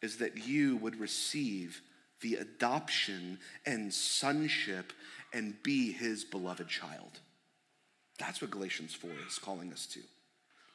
is 0.00 0.18
that 0.18 0.46
you 0.46 0.76
would 0.76 1.00
receive 1.00 1.80
the 2.20 2.36
adoption 2.36 3.38
and 3.66 3.92
sonship 3.92 4.92
and 5.32 5.60
be 5.62 5.92
his 5.92 6.24
beloved 6.24 6.68
child. 6.68 7.20
That's 8.18 8.40
what 8.40 8.50
Galatians 8.50 8.94
4 8.94 9.10
is 9.26 9.38
calling 9.38 9.72
us 9.72 9.86
to. 9.86 10.00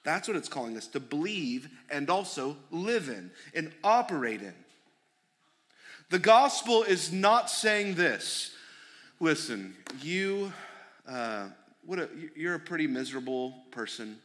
That's 0.04 0.28
what 0.28 0.38
it's 0.38 0.50
calling 0.50 0.78
us 0.78 0.88
to 0.88 1.00
believe 1.00 1.70
and 1.90 2.10
also 2.10 2.58
live 2.72 3.10
in 3.10 3.32
and 3.54 3.72
operate 3.84 4.42
in. 4.42 4.54
The 6.10 6.20
gospel 6.20 6.84
is 6.84 7.12
not 7.12 7.50
saying 7.50 7.96
this. 7.96 8.52
Listen, 9.20 9.76
you, 10.02 10.54
uh, 11.08 11.48
what 11.86 12.00
a, 12.00 12.10
you're 12.36 12.56
a 12.56 12.60
pretty 12.60 12.88
miserable 12.88 13.54
person. 13.72 14.18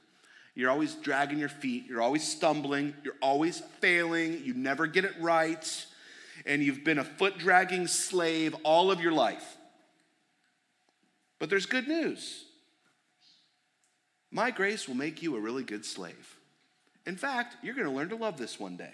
You're 0.54 0.70
always 0.70 0.94
dragging 0.94 1.38
your 1.38 1.48
feet. 1.48 1.86
You're 1.88 2.02
always 2.02 2.26
stumbling. 2.26 2.94
You're 3.02 3.16
always 3.20 3.60
failing. 3.80 4.44
You 4.44 4.54
never 4.54 4.86
get 4.86 5.04
it 5.04 5.14
right. 5.18 5.86
And 6.46 6.62
you've 6.62 6.84
been 6.84 6.98
a 6.98 7.04
foot 7.04 7.38
dragging 7.38 7.86
slave 7.86 8.54
all 8.62 8.90
of 8.90 9.00
your 9.00 9.12
life. 9.12 9.56
But 11.42 11.50
there's 11.50 11.66
good 11.66 11.88
news. 11.88 12.44
My 14.30 14.52
grace 14.52 14.86
will 14.86 14.94
make 14.94 15.24
you 15.24 15.34
a 15.34 15.40
really 15.40 15.64
good 15.64 15.84
slave. 15.84 16.36
In 17.04 17.16
fact, 17.16 17.56
you're 17.64 17.74
going 17.74 17.88
to 17.88 17.92
learn 17.92 18.10
to 18.10 18.14
love 18.14 18.38
this 18.38 18.60
one 18.60 18.76
day. 18.76 18.92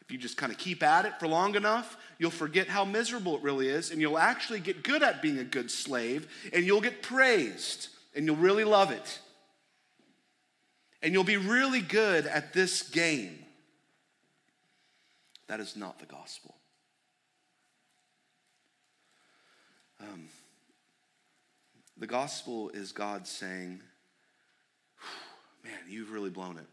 If 0.00 0.10
you 0.10 0.16
just 0.16 0.38
kind 0.38 0.50
of 0.50 0.56
keep 0.56 0.82
at 0.82 1.04
it 1.04 1.12
for 1.20 1.28
long 1.28 1.56
enough, 1.56 1.98
you'll 2.18 2.30
forget 2.30 2.68
how 2.68 2.86
miserable 2.86 3.36
it 3.36 3.42
really 3.42 3.68
is, 3.68 3.90
and 3.90 4.00
you'll 4.00 4.16
actually 4.16 4.60
get 4.60 4.82
good 4.82 5.02
at 5.02 5.20
being 5.20 5.36
a 5.36 5.44
good 5.44 5.70
slave, 5.70 6.26
and 6.54 6.64
you'll 6.64 6.80
get 6.80 7.02
praised, 7.02 7.88
and 8.16 8.24
you'll 8.24 8.36
really 8.36 8.64
love 8.64 8.90
it. 8.90 9.18
And 11.02 11.12
you'll 11.12 11.22
be 11.22 11.36
really 11.36 11.82
good 11.82 12.26
at 12.26 12.54
this 12.54 12.80
game. 12.80 13.44
That 15.48 15.60
is 15.60 15.76
not 15.76 15.98
the 15.98 16.06
gospel. 16.06 16.54
The 21.96 22.06
gospel 22.06 22.70
is 22.70 22.92
God 22.92 23.26
saying, 23.26 23.80
Man, 25.62 25.78
you've 25.88 26.12
really 26.12 26.30
blown 26.30 26.58
it. 26.58 26.66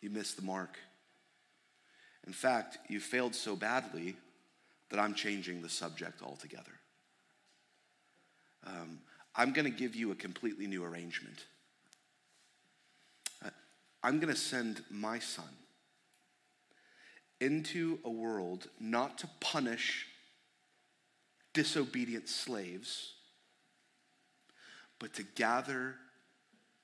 You 0.00 0.10
missed 0.10 0.36
the 0.36 0.42
mark. 0.42 0.78
In 2.26 2.32
fact, 2.32 2.78
you 2.88 3.00
failed 3.00 3.34
so 3.34 3.56
badly 3.56 4.14
that 4.90 5.00
I'm 5.00 5.14
changing 5.14 5.60
the 5.60 5.68
subject 5.68 6.22
altogether. 6.22 6.70
Um, 8.66 9.00
I'm 9.34 9.52
going 9.52 9.64
to 9.64 9.76
give 9.76 9.96
you 9.96 10.12
a 10.12 10.14
completely 10.14 10.66
new 10.66 10.84
arrangement. 10.84 11.46
Uh, 13.44 13.50
I'm 14.02 14.20
going 14.20 14.32
to 14.32 14.38
send 14.38 14.82
my 14.90 15.18
son 15.18 15.48
into 17.40 17.98
a 18.04 18.10
world 18.10 18.68
not 18.78 19.18
to 19.18 19.28
punish 19.40 20.06
disobedient 21.52 22.28
slaves 22.28 23.14
but 24.98 25.14
to 25.14 25.22
gather 25.34 25.94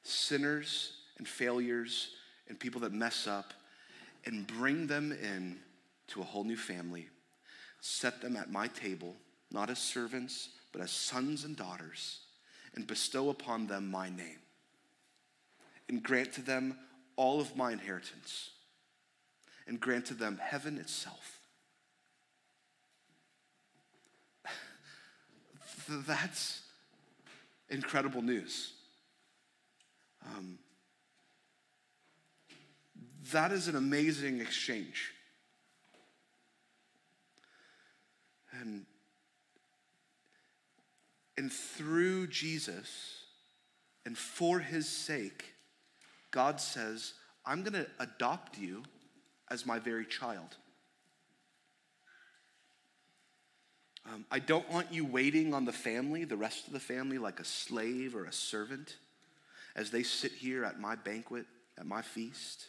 sinners 0.03 0.93
and 1.19 1.27
failures 1.27 2.11
and 2.49 2.59
people 2.59 2.81
that 2.83 2.93
mess 2.93 3.27
up 3.27 3.53
and 4.27 4.47
bring 4.47 4.87
them 4.87 5.13
in 5.13 5.59
to 6.09 6.21
a 6.21 6.25
whole 6.25 6.45
new 6.45 6.57
family, 6.57 7.09
set 7.81 8.21
them 8.21 8.37
at 8.37 8.51
my 8.51 8.69
table, 8.69 9.17
not 9.51 9.71
as 9.71 9.79
servants, 9.79 10.51
but 10.73 10.81
as 10.81 10.91
sons 10.91 11.45
and 11.45 11.57
daughters, 11.57 12.21
and 12.75 12.87
bestow 12.87 13.31
upon 13.31 13.67
them 13.67 13.91
my 13.91 14.09
name, 14.09 14.39
and 15.89 16.03
grant 16.03 16.33
to 16.33 16.43
them 16.43 16.77
all 17.17 17.41
of 17.41 17.57
my 17.57 17.73
inheritance, 17.73 18.51
and 19.67 19.81
grant 19.81 20.07
to 20.07 20.15
them 20.15 20.39
heaven 20.43 20.79
itself. 20.79 21.39
That's 25.89 26.64
incredible 27.75 28.23
news. 28.23 28.73
Um, 30.25 30.59
that 33.33 33.53
is 33.53 33.69
an 33.69 33.77
amazing 33.77 34.41
exchange. 34.41 35.13
And, 38.61 38.87
and 41.37 41.53
through 41.53 42.29
Jesus 42.29 43.25
and 44.07 44.17
for 44.17 44.61
his 44.61 44.89
sake, 44.89 45.55
God 46.31 46.61
says, 46.61 47.15
I'm 47.45 47.63
going 47.63 47.73
to 47.73 47.87
adopt 47.99 48.59
you 48.59 48.85
as 49.51 49.67
my 49.67 49.79
very 49.79 50.07
child. 50.07 50.57
Um, 54.13 54.27
I 54.31 54.39
don't 54.39 54.71
want 54.71 54.93
you 54.93 55.05
waiting 55.05 55.55
on 55.55 55.65
the 55.65 55.73
family, 55.73 56.25
the 56.25 56.37
rest 56.37 56.67
of 56.67 56.73
the 56.73 56.81
family, 56.81 57.19
like 57.19 57.41
a 57.41 57.45
slave 57.45 58.15
or 58.15 58.25
a 58.25 58.33
servant 58.33 58.97
as 59.75 59.91
they 59.91 60.03
sit 60.03 60.33
here 60.33 60.65
at 60.65 60.79
my 60.79 60.95
banquet, 60.95 61.47
at 61.79 61.87
my 61.87 62.03
feast. 62.03 62.67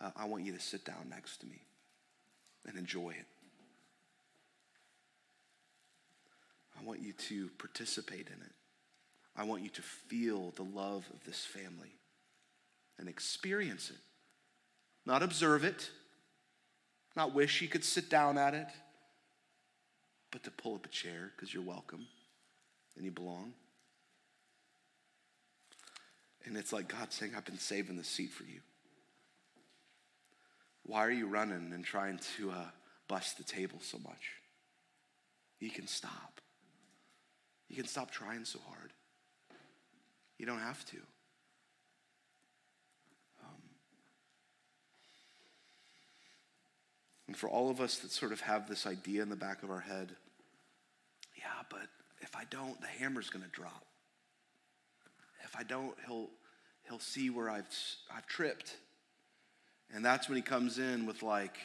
Uh, 0.00 0.10
I 0.16 0.24
want 0.24 0.44
you 0.44 0.52
to 0.52 0.60
sit 0.60 0.84
down 0.84 1.08
next 1.10 1.38
to 1.38 1.46
me 1.46 1.62
and 2.66 2.78
enjoy 2.78 3.10
it. 3.10 3.26
I 6.80 6.84
want 6.84 7.00
you 7.00 7.12
to 7.12 7.48
participate 7.58 8.26
in 8.26 8.42
it. 8.42 8.52
I 9.36 9.44
want 9.44 9.62
you 9.62 9.70
to 9.70 9.82
feel 9.82 10.52
the 10.56 10.64
love 10.64 11.06
of 11.12 11.24
this 11.24 11.44
family 11.44 11.94
and 12.98 13.08
experience 13.08 13.90
it. 13.90 13.96
Not 15.06 15.22
observe 15.22 15.64
it, 15.64 15.90
not 17.16 17.34
wish 17.34 17.60
you 17.60 17.68
could 17.68 17.84
sit 17.84 18.08
down 18.08 18.38
at 18.38 18.54
it, 18.54 18.68
but 20.32 20.42
to 20.44 20.50
pull 20.50 20.74
up 20.74 20.86
a 20.86 20.88
chair 20.88 21.30
because 21.36 21.54
you're 21.54 21.62
welcome 21.62 22.06
and 22.96 23.04
you 23.04 23.12
belong. 23.12 23.52
And 26.44 26.56
it's 26.56 26.72
like 26.72 26.88
God 26.88 27.12
saying, 27.12 27.32
I've 27.36 27.44
been 27.44 27.58
saving 27.58 27.96
the 27.96 28.04
seat 28.04 28.32
for 28.32 28.44
you. 28.44 28.60
Why 30.84 31.06
are 31.06 31.12
you 31.12 31.28
running 31.28 31.70
and 31.72 31.84
trying 31.84 32.18
to 32.36 32.50
uh, 32.50 32.64
bust 33.06 33.38
the 33.38 33.44
table 33.44 33.78
so 33.80 33.98
much? 33.98 34.32
You 35.60 35.70
can 35.70 35.86
stop. 35.86 36.40
You 37.68 37.76
can 37.76 37.86
stop 37.86 38.10
trying 38.10 38.44
so 38.44 38.58
hard. 38.66 38.92
You 40.38 40.46
don't 40.46 40.58
have 40.58 40.84
to. 40.86 40.96
Um, 43.44 43.62
and 47.28 47.36
for 47.36 47.48
all 47.48 47.70
of 47.70 47.80
us 47.80 47.98
that 47.98 48.10
sort 48.10 48.32
of 48.32 48.40
have 48.40 48.68
this 48.68 48.86
idea 48.86 49.22
in 49.22 49.28
the 49.28 49.36
back 49.36 49.62
of 49.62 49.70
our 49.70 49.80
head, 49.80 50.16
yeah, 51.42 51.62
but 51.68 51.88
if 52.20 52.36
I 52.36 52.44
don't, 52.50 52.80
the 52.80 52.86
hammer's 52.86 53.30
going 53.30 53.44
to 53.44 53.50
drop. 53.50 53.84
If 55.44 55.56
I 55.58 55.64
don't, 55.64 55.94
he'll, 56.06 56.30
he'll 56.88 57.00
see 57.00 57.30
where 57.30 57.50
I've, 57.50 57.66
I've 58.14 58.26
tripped. 58.26 58.76
And 59.92 60.04
that's 60.04 60.28
when 60.28 60.36
he 60.36 60.42
comes 60.42 60.78
in 60.78 61.04
with 61.04 61.22
like 61.22 61.58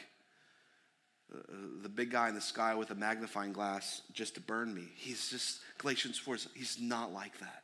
uh, 1.32 1.38
the 1.82 1.88
big 1.88 2.10
guy 2.10 2.28
in 2.28 2.34
the 2.34 2.40
sky 2.40 2.74
with 2.74 2.90
a 2.90 2.94
magnifying 2.94 3.52
glass 3.52 4.02
just 4.12 4.34
to 4.34 4.40
burn 4.40 4.74
me. 4.74 4.88
He's 4.96 5.30
just, 5.30 5.60
Galatians 5.78 6.18
4, 6.18 6.36
he's 6.54 6.78
not 6.80 7.12
like 7.12 7.38
that. 7.38 7.62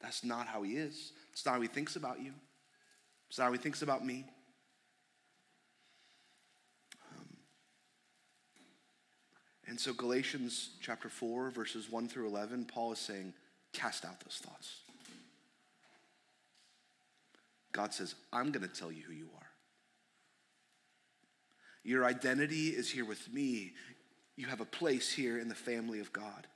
That's 0.00 0.24
not 0.24 0.46
how 0.46 0.62
he 0.62 0.72
is. 0.72 1.12
It's 1.32 1.44
not 1.46 1.54
how 1.54 1.60
he 1.60 1.68
thinks 1.68 1.96
about 1.96 2.20
you. 2.20 2.32
It's 3.28 3.38
not 3.38 3.46
how 3.46 3.52
he 3.52 3.58
thinks 3.58 3.82
about 3.82 4.04
me. 4.04 4.26
And 9.66 9.80
so, 9.80 9.92
Galatians 9.94 10.70
chapter 10.80 11.08
4, 11.08 11.50
verses 11.50 11.90
1 11.90 12.08
through 12.08 12.28
11, 12.28 12.66
Paul 12.66 12.92
is 12.92 12.98
saying, 12.98 13.32
cast 13.72 14.04
out 14.04 14.20
those 14.20 14.40
thoughts. 14.42 14.80
God 17.72 17.92
says, 17.92 18.14
I'm 18.32 18.52
going 18.52 18.66
to 18.66 18.72
tell 18.72 18.92
you 18.92 19.02
who 19.02 19.12
you 19.12 19.28
are. 19.34 19.46
Your 21.82 22.04
identity 22.04 22.68
is 22.68 22.90
here 22.90 23.04
with 23.04 23.32
me. 23.32 23.72
You 24.36 24.46
have 24.46 24.60
a 24.60 24.66
place 24.66 25.12
here 25.12 25.38
in 25.38 25.48
the 25.48 25.54
family 25.54 26.00
of 26.00 26.12
God. 26.12 26.46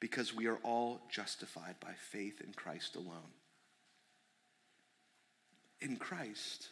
Because 0.00 0.34
we 0.34 0.46
are 0.46 0.58
all 0.62 1.00
justified 1.10 1.76
by 1.80 1.92
faith 2.10 2.40
in 2.40 2.52
Christ 2.52 2.96
alone. 2.96 3.32
In 5.80 5.96
Christ, 5.96 6.68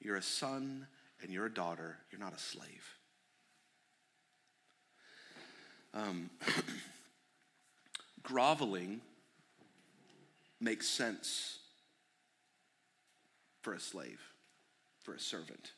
you're 0.00 0.16
a 0.16 0.22
son 0.22 0.86
and 1.22 1.30
you're 1.30 1.46
a 1.46 1.52
daughter, 1.52 1.98
you're 2.10 2.20
not 2.20 2.34
a 2.34 2.38
slave. 2.38 2.98
Um, 5.94 6.28
groveling 8.22 9.00
makes 10.60 10.88
sense 10.88 11.58
for 13.62 13.74
a 13.74 13.80
slave, 13.80 14.20
for 15.02 15.14
a 15.14 15.20
servant. 15.20 15.72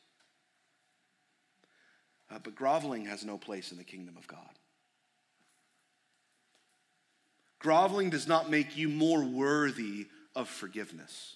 Uh, 2.29 2.39
but 2.43 2.55
groveling 2.55 3.05
has 3.05 3.23
no 3.23 3.37
place 3.37 3.71
in 3.71 3.77
the 3.77 3.83
kingdom 3.83 4.17
of 4.17 4.27
God. 4.27 4.39
Groveling 7.59 8.09
does 8.09 8.27
not 8.27 8.49
make 8.49 8.75
you 8.75 8.89
more 8.89 9.23
worthy 9.23 10.07
of 10.35 10.49
forgiveness. 10.49 11.35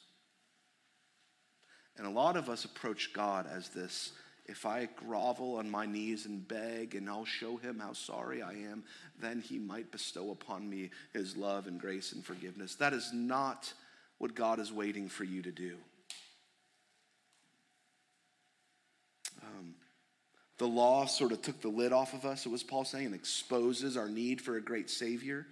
And 1.97 2.05
a 2.05 2.11
lot 2.11 2.35
of 2.35 2.49
us 2.49 2.65
approach 2.65 3.13
God 3.13 3.47
as 3.51 3.69
this 3.69 4.11
if 4.51 4.65
I 4.65 4.89
grovel 4.97 5.55
on 5.55 5.71
my 5.71 5.85
knees 5.85 6.25
and 6.25 6.45
beg 6.45 6.93
and 6.93 7.09
I'll 7.09 7.25
show 7.25 7.55
him 7.55 7.79
how 7.79 7.93
sorry 7.93 8.41
I 8.41 8.51
am, 8.51 8.83
then 9.19 9.39
he 9.39 9.57
might 9.57 9.91
bestow 9.91 10.31
upon 10.31 10.69
me 10.69 10.91
his 11.13 11.37
love 11.37 11.67
and 11.67 11.79
grace 11.79 12.11
and 12.11 12.23
forgiveness. 12.23 12.75
That 12.75 12.91
is 12.93 13.11
not 13.13 13.73
what 14.17 14.35
God 14.35 14.59
is 14.59 14.71
waiting 14.71 15.07
for 15.07 15.23
you 15.23 15.41
to 15.41 15.51
do. 15.51 15.77
Um, 19.41 19.73
the 20.57 20.67
law 20.67 21.05
sort 21.05 21.31
of 21.31 21.41
took 21.41 21.61
the 21.61 21.69
lid 21.69 21.93
off 21.93 22.13
of 22.13 22.25
us, 22.25 22.45
it 22.45 22.49
was 22.49 22.61
Paul 22.61 22.83
saying, 22.83 23.07
and 23.07 23.15
exposes 23.15 23.95
our 23.95 24.09
need 24.09 24.41
for 24.41 24.57
a 24.57 24.61
great 24.61 24.89
Savior. 24.89 25.47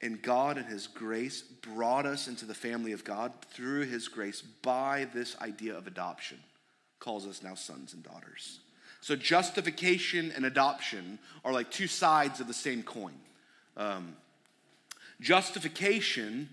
And 0.00 0.20
God, 0.20 0.58
in 0.58 0.64
His 0.64 0.88
grace, 0.88 1.42
brought 1.42 2.06
us 2.06 2.26
into 2.26 2.46
the 2.46 2.54
family 2.54 2.92
of 2.92 3.04
God 3.04 3.32
through 3.52 3.82
His 3.82 4.08
grace 4.08 4.40
by 4.40 5.06
this 5.14 5.36
idea 5.40 5.76
of 5.76 5.86
adoption, 5.86 6.38
calls 7.02 7.26
us 7.26 7.42
now 7.42 7.54
sons 7.54 7.94
and 7.94 8.02
daughters. 8.04 8.60
So, 9.00 9.16
justification 9.16 10.32
and 10.36 10.46
adoption 10.46 11.18
are 11.44 11.52
like 11.52 11.70
two 11.70 11.88
sides 11.88 12.38
of 12.38 12.46
the 12.46 12.54
same 12.54 12.84
coin. 12.84 13.18
Um, 13.76 14.16
justification 15.20 16.48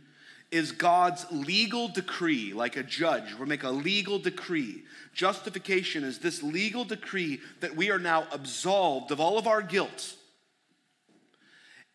is 0.51 0.71
God's 0.71 1.27
legal 1.31 1.87
decree, 1.87 2.53
like 2.53 2.75
a 2.75 2.81
judge 2.81 3.35
will 3.35 3.45
make 3.45 3.61
a 3.61 3.69
legal 3.69 4.17
decree. 4.17 4.81
Justification 5.13 6.03
is 6.03 6.17
this 6.17 6.41
legal 6.41 6.83
decree 6.83 7.39
that 7.59 7.75
we 7.75 7.91
are 7.91 7.99
now 7.99 8.25
absolved 8.31 9.11
of 9.11 9.19
all 9.19 9.37
of 9.37 9.45
our 9.45 9.61
guilt. 9.61 10.15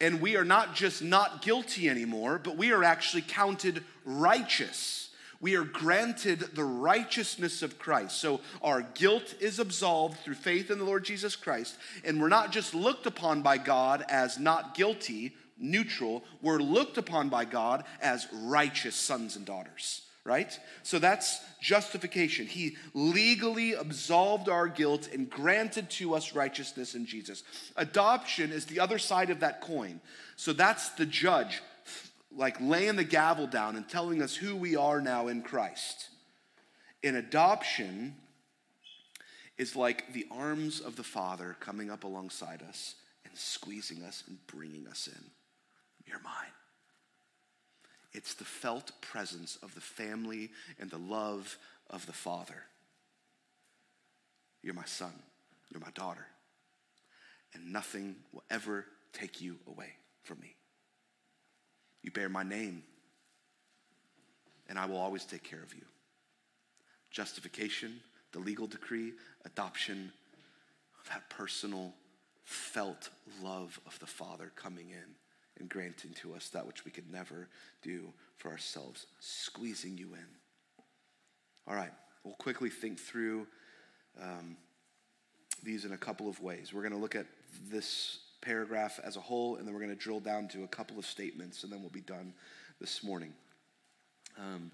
And 0.01 0.21
we 0.21 0.37
are 0.37 0.45
not 0.45 0.77
just 0.77 1.03
not 1.03 1.43
guilty 1.43 1.89
anymore, 1.89 2.41
but 2.43 2.57
we 2.57 2.71
are 2.71 2.85
actually 2.85 3.23
counted 3.23 3.83
righteous. 4.05 5.04
We 5.45 5.57
are 5.57 5.65
granted 5.65 6.41
the 6.55 6.65
righteousness 6.65 7.63
of 7.63 7.79
Christ. 7.79 8.17
So 8.19 8.41
our 8.63 8.81
guilt 8.81 9.35
is 9.41 9.59
absolved 9.59 10.21
through 10.21 10.37
faith 10.37 10.71
in 10.71 10.79
the 10.79 10.87
Lord 10.87 11.05
Jesus 11.05 11.37
Christ. 11.37 11.77
And 12.03 12.19
we're 12.19 12.29
not 12.29 12.51
just 12.51 12.75
looked 12.75 13.05
upon 13.05 13.43
by 13.43 13.59
God 13.59 14.07
as 14.09 14.39
not 14.39 14.75
guilty, 14.75 15.37
neutral, 15.59 16.25
we're 16.41 16.61
looked 16.61 16.97
upon 16.97 17.29
by 17.29 17.45
God 17.45 17.85
as 18.01 18.27
righteous 18.33 18.97
sons 18.97 19.37
and 19.37 19.45
daughters, 19.45 20.01
right? 20.25 20.59
So 20.83 20.99
that's 20.99 21.41
justification. 21.61 22.47
He 22.47 22.79
legally 22.95 23.75
absolved 23.75 24.49
our 24.49 24.67
guilt 24.67 25.11
and 25.13 25.29
granted 25.29 25.91
to 25.91 26.15
us 26.15 26.35
righteousness 26.35 26.95
in 26.95 27.05
Jesus. 27.05 27.43
Adoption 27.77 28.51
is 28.51 28.65
the 28.65 28.81
other 28.81 28.99
side 28.99 29.29
of 29.29 29.41
that 29.41 29.61
coin. 29.61 30.01
So 30.37 30.55
that's 30.55 30.89
the 30.93 31.05
judge, 31.05 31.61
like 32.37 32.61
laying 32.61 32.97
the 32.97 33.05
gavel 33.05 33.47
down 33.47 33.77
and 33.77 33.89
telling 33.89 34.23
us 34.23 34.35
who 34.35 34.57
we 34.57 34.77
are 34.77 35.01
now 35.01 35.29
in 35.29 35.43
Christ. 35.43 36.09
In 37.03 37.17
adoption, 37.17 38.17
is 39.57 39.77
like 39.77 40.13
the 40.13 40.27
arms 40.31 40.81
of 40.81 40.97
the 40.97 41.05
Father 41.05 41.57
coming 41.61 41.91
up 41.91 42.05
alongside 42.05 42.63
us 42.63 42.97
and 43.25 43.37
squeezing 43.37 44.03
us 44.03 44.25
and 44.27 44.39
bringing 44.47 44.87
us 44.89 45.07
in. 45.07 45.25
You're 46.07 46.21
mine. 46.21 46.53
It's 48.13 48.35
the 48.35 48.45
felt 48.45 48.93
presence 49.01 49.59
of 49.63 49.75
the 49.75 49.81
family 49.81 50.51
and 50.79 50.91
the 50.91 50.99
love 50.99 51.57
of 51.91 52.07
the 52.07 52.13
Father. 52.13 52.63
You're 54.63 54.75
my 54.75 54.85
son. 54.85 55.13
You're 55.71 55.81
my 55.81 55.91
daughter. 55.95 56.27
And 57.55 57.73
nothing 57.73 58.17
will 58.33 58.45
ever 58.51 58.87
take 59.13 59.41
you 59.41 59.59
away 59.69 59.91
from 60.25 60.41
me. 60.41 60.57
You 62.05 62.11
bear 62.11 62.29
my 62.29 62.43
name, 62.43 62.83
and 64.69 64.79
I 64.79 64.85
will 64.85 64.99
always 64.99 65.25
take 65.25 65.43
care 65.43 65.63
of 65.63 65.75
you. 65.75 65.81
Justification, 67.11 67.99
the 68.33 68.41
legal 68.41 68.67
decree, 68.67 69.15
adoption, 69.47 70.13
that 71.09 71.29
personal, 71.31 71.95
felt 72.45 73.09
love 73.43 73.81
of 73.87 73.99
the 74.01 74.07
Father 74.07 74.53
coming 74.55 74.91
in 74.91 75.15
and 75.59 75.71
granting 75.71 76.13
to 76.21 76.35
us 76.35 76.51
that 76.51 76.67
which 76.67 76.85
we 76.85 76.91
could 76.91 77.11
never 77.11 77.49
do 77.81 78.13
for 78.37 78.51
ourselves, 78.51 79.07
squeezing 79.19 79.97
you 79.97 80.09
in. 80.13 80.85
All 81.67 81.75
right, 81.75 81.93
we'll 82.23 82.35
quickly 82.35 82.69
think 82.69 83.01
through 83.01 83.47
um, 84.23 84.59
these 85.63 85.87
in 85.87 85.93
a 85.93 85.97
couple 85.97 86.29
of 86.29 86.39
ways. 86.43 86.75
We're 86.75 86.83
going 86.83 86.93
to 86.93 86.99
look 86.99 87.17
at 87.17 87.27
this 87.71 88.19
paragraph 88.45 89.01
as 89.03 89.17
a 89.17 89.21
whole, 89.21 89.57
and 89.57 89.67
then 89.67 89.75
we're 89.75 89.81
going 89.81 89.97
to 89.97 89.97
drill 89.97 90.21
down 90.21 90.49
to 90.49 90.65
a 90.65 90.69
couple 90.69 90.99
of 90.99 91.07
statements, 91.07 91.65
and 91.65 91.73
then 91.73 91.81
we'll 91.81 91.91
be 91.91 92.01
done 92.01 92.35
this 92.81 93.03
morning. 93.03 93.33
Um, 94.39 94.71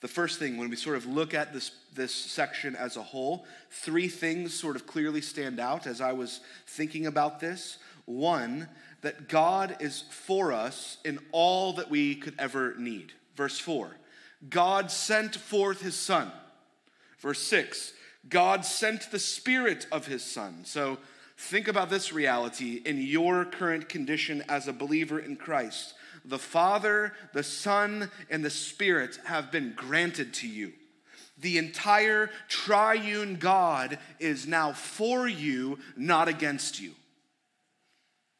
The 0.00 0.08
first 0.08 0.40
thing, 0.40 0.56
when 0.56 0.68
we 0.68 0.76
sort 0.76 0.96
of 0.96 1.06
look 1.06 1.32
at 1.32 1.52
this, 1.52 1.70
this 1.94 2.12
section 2.12 2.74
as 2.74 2.96
a 2.96 3.02
whole, 3.02 3.46
three 3.70 4.08
things 4.08 4.52
sort 4.52 4.74
of 4.74 4.84
clearly 4.84 5.20
stand 5.20 5.60
out 5.60 5.86
as 5.86 6.00
I 6.00 6.12
was 6.12 6.40
thinking 6.66 7.06
about 7.06 7.38
this. 7.38 7.78
One, 8.04 8.68
that 9.02 9.28
God 9.28 9.76
is 9.78 10.04
for 10.10 10.52
us 10.52 10.98
in 11.04 11.20
all 11.30 11.74
that 11.74 11.88
we 11.88 12.16
could 12.16 12.34
ever 12.38 12.74
need. 12.78 13.12
Verse 13.36 13.60
4, 13.60 13.96
God 14.48 14.90
sent 14.90 15.36
forth 15.36 15.80
his 15.80 15.94
Son. 15.94 16.32
Verse 17.20 17.42
6, 17.42 17.92
God 18.28 18.64
sent 18.64 19.10
the 19.12 19.20
Spirit 19.20 19.86
of 19.92 20.08
his 20.08 20.24
Son. 20.24 20.64
So 20.64 20.98
think 21.42 21.68
about 21.68 21.90
this 21.90 22.12
reality 22.12 22.80
in 22.84 23.02
your 23.02 23.44
current 23.44 23.88
condition 23.88 24.44
as 24.48 24.68
a 24.68 24.72
believer 24.72 25.18
in 25.18 25.36
Christ. 25.36 25.94
The 26.24 26.38
Father, 26.38 27.12
the 27.32 27.42
Son, 27.42 28.10
and 28.30 28.44
the 28.44 28.50
Spirit 28.50 29.18
have 29.24 29.50
been 29.50 29.72
granted 29.74 30.34
to 30.34 30.48
you. 30.48 30.72
The 31.38 31.58
entire 31.58 32.30
triune 32.48 33.36
God 33.36 33.98
is 34.20 34.46
now 34.46 34.72
for 34.72 35.26
you, 35.26 35.80
not 35.96 36.28
against 36.28 36.80
you. 36.80 36.92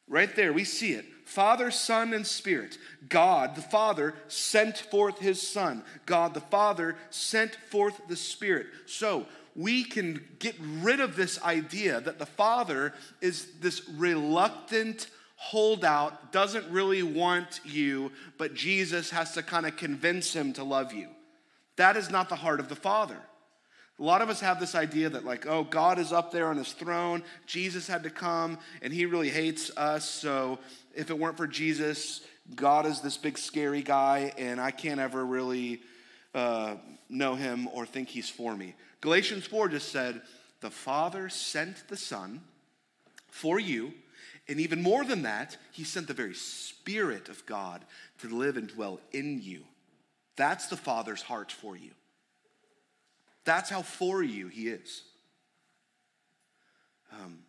Right 0.07 0.33
there, 0.35 0.53
we 0.53 0.63
see 0.63 0.93
it. 0.93 1.05
Father, 1.25 1.71
Son, 1.71 2.13
and 2.13 2.25
Spirit. 2.25 2.77
God 3.09 3.55
the 3.55 3.61
Father 3.61 4.13
sent 4.27 4.77
forth 4.77 5.19
his 5.19 5.45
Son. 5.45 5.83
God 6.05 6.33
the 6.33 6.41
Father 6.41 6.95
sent 7.09 7.55
forth 7.55 7.99
the 8.07 8.15
Spirit. 8.15 8.67
So 8.85 9.25
we 9.55 9.83
can 9.83 10.23
get 10.39 10.55
rid 10.81 10.99
of 10.99 11.15
this 11.15 11.41
idea 11.43 12.01
that 12.01 12.19
the 12.19 12.25
Father 12.25 12.93
is 13.21 13.59
this 13.59 13.87
reluctant 13.89 15.07
holdout, 15.35 16.31
doesn't 16.31 16.69
really 16.71 17.03
want 17.03 17.59
you, 17.65 18.11
but 18.37 18.53
Jesus 18.53 19.09
has 19.09 19.33
to 19.33 19.43
kind 19.43 19.65
of 19.65 19.75
convince 19.75 20.33
him 20.33 20.53
to 20.53 20.63
love 20.63 20.93
you. 20.93 21.09
That 21.75 21.97
is 21.97 22.09
not 22.09 22.29
the 22.29 22.35
heart 22.35 22.59
of 22.59 22.69
the 22.69 22.75
Father. 22.75 23.17
A 23.99 24.03
lot 24.03 24.21
of 24.21 24.29
us 24.29 24.39
have 24.39 24.59
this 24.59 24.73
idea 24.73 25.09
that, 25.09 25.25
like, 25.25 25.45
oh, 25.45 25.63
God 25.63 25.99
is 25.99 26.11
up 26.11 26.31
there 26.31 26.47
on 26.47 26.57
his 26.57 26.71
throne. 26.71 27.23
Jesus 27.45 27.87
had 27.87 28.03
to 28.03 28.09
come, 28.09 28.57
and 28.81 28.91
he 28.91 29.05
really 29.05 29.29
hates 29.29 29.69
us. 29.77 30.09
So 30.09 30.59
if 30.95 31.09
it 31.09 31.19
weren't 31.19 31.37
for 31.37 31.45
Jesus, 31.45 32.21
God 32.55 32.85
is 32.85 33.01
this 33.01 33.17
big, 33.17 33.37
scary 33.37 33.83
guy, 33.83 34.33
and 34.37 34.59
I 34.59 34.71
can't 34.71 34.99
ever 34.99 35.23
really 35.25 35.81
uh, 36.33 36.75
know 37.09 37.35
him 37.35 37.67
or 37.67 37.85
think 37.85 38.09
he's 38.09 38.29
for 38.29 38.55
me. 38.55 38.73
Galatians 39.03 39.45
4 39.45 39.67
just 39.67 39.91
said, 39.91 40.21
the 40.61 40.69
Father 40.69 41.27
sent 41.27 41.89
the 41.89 41.97
Son 41.97 42.39
for 43.27 43.59
you, 43.59 43.93
and 44.47 44.61
even 44.61 44.81
more 44.81 45.03
than 45.03 45.23
that, 45.23 45.57
he 45.73 45.83
sent 45.83 46.07
the 46.07 46.13
very 46.13 46.33
Spirit 46.33 47.27
of 47.27 47.45
God 47.45 47.83
to 48.19 48.29
live 48.29 48.55
and 48.55 48.69
dwell 48.69 49.01
in 49.11 49.41
you. 49.41 49.63
That's 50.37 50.67
the 50.67 50.77
Father's 50.77 51.21
heart 51.21 51.51
for 51.51 51.75
you. 51.75 51.91
That's 53.43 53.69
how 53.69 53.81
for 53.81 54.23
you 54.23 54.47
he 54.47 54.69
is. 54.69 55.01
Um, 57.11 57.39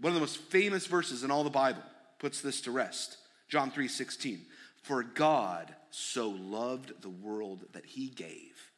one 0.00 0.10
of 0.10 0.14
the 0.14 0.20
most 0.20 0.38
famous 0.38 0.86
verses 0.86 1.22
in 1.22 1.30
all 1.30 1.44
the 1.44 1.50
Bible 1.50 1.84
puts 2.18 2.40
this 2.40 2.62
to 2.62 2.72
rest. 2.72 3.16
John 3.48 3.70
3 3.70 3.86
16. 3.86 4.40
For 4.82 5.04
God 5.04 5.72
so 5.90 6.30
loved 6.30 7.00
the 7.00 7.08
world 7.08 7.62
that 7.74 7.86
he 7.86 8.08
gave 8.08 8.72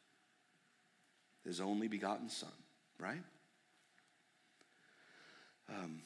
his 1.49 1.59
only 1.59 1.87
begotten 1.87 2.29
Son, 2.29 2.49
right? 2.99 3.21
Um, 5.67 6.01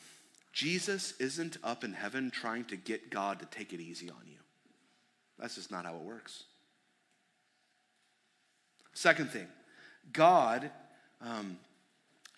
Jesus 0.53 1.13
isn't 1.19 1.57
up 1.63 1.83
in 1.83 1.93
heaven 1.93 2.31
trying 2.31 2.65
to 2.65 2.75
get 2.75 3.09
God 3.09 3.39
to 3.39 3.45
take 3.45 3.73
it 3.73 3.79
easy 3.79 4.09
on 4.09 4.21
you. 4.25 4.39
That's 5.37 5.55
just 5.55 5.71
not 5.71 5.85
how 5.85 5.95
it 5.95 6.01
works. 6.01 6.43
Second 8.93 9.31
thing, 9.31 9.47
God 10.11 10.69
um, 11.21 11.57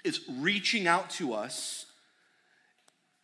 is 0.03 0.21
reaching 0.39 0.87
out 0.87 1.09
to 1.11 1.33
us 1.33 1.85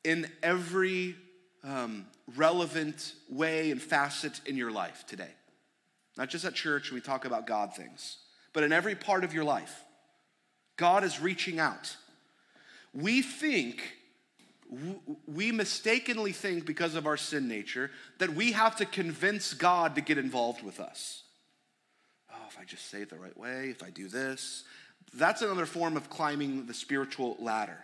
in 0.04 0.28
every 0.44 1.15
um, 1.63 2.06
relevant 2.36 3.13
way 3.30 3.72
and 3.72 3.82
facet 3.82 4.41
in 4.46 4.58
your 4.58 4.72
life 4.72 5.06
today. 5.08 5.32
Not 6.17 6.30
just 6.30 6.44
at 6.44 6.54
church 6.54 6.91
when 6.91 6.96
we 6.96 7.02
talk 7.02 7.26
about 7.26 7.48
God 7.48 7.74
things, 7.74 8.17
but 8.54 8.64
in 8.64 8.72
every 8.72 8.96
part 8.96 9.24
of 9.24 9.34
your 9.34 9.44
life. 9.44 9.84
God 10.78 11.04
is 11.04 11.20
reaching 11.20 11.60
out. 11.60 11.96
We 12.94 13.22
think, 13.22 13.98
we 15.28 15.52
mistakenly 15.52 16.32
think 16.32 16.66
because 16.66 16.96
of 16.96 17.06
our 17.06 17.18
sin 17.18 17.48
nature 17.48 17.92
that 18.20 18.34
we 18.34 18.52
have 18.54 18.76
to 18.78 18.86
convince 18.86 19.54
God 19.54 19.96
to 19.96 20.02
get 20.02 20.18
involved 20.18 20.64
with 20.64 20.80
us. 20.80 21.24
Oh, 22.32 22.46
if 22.50 22.58
I 22.60 22.64
just 22.64 22.90
say 22.90 23.02
it 23.02 23.10
the 23.10 23.18
right 23.18 23.38
way, 23.38 23.70
if 23.70 23.84
I 23.84 23.90
do 23.90 24.08
this, 24.08 24.64
that's 25.14 25.42
another 25.42 25.66
form 25.66 25.98
of 25.98 26.10
climbing 26.10 26.66
the 26.66 26.74
spiritual 26.74 27.38
ladder 27.40 27.78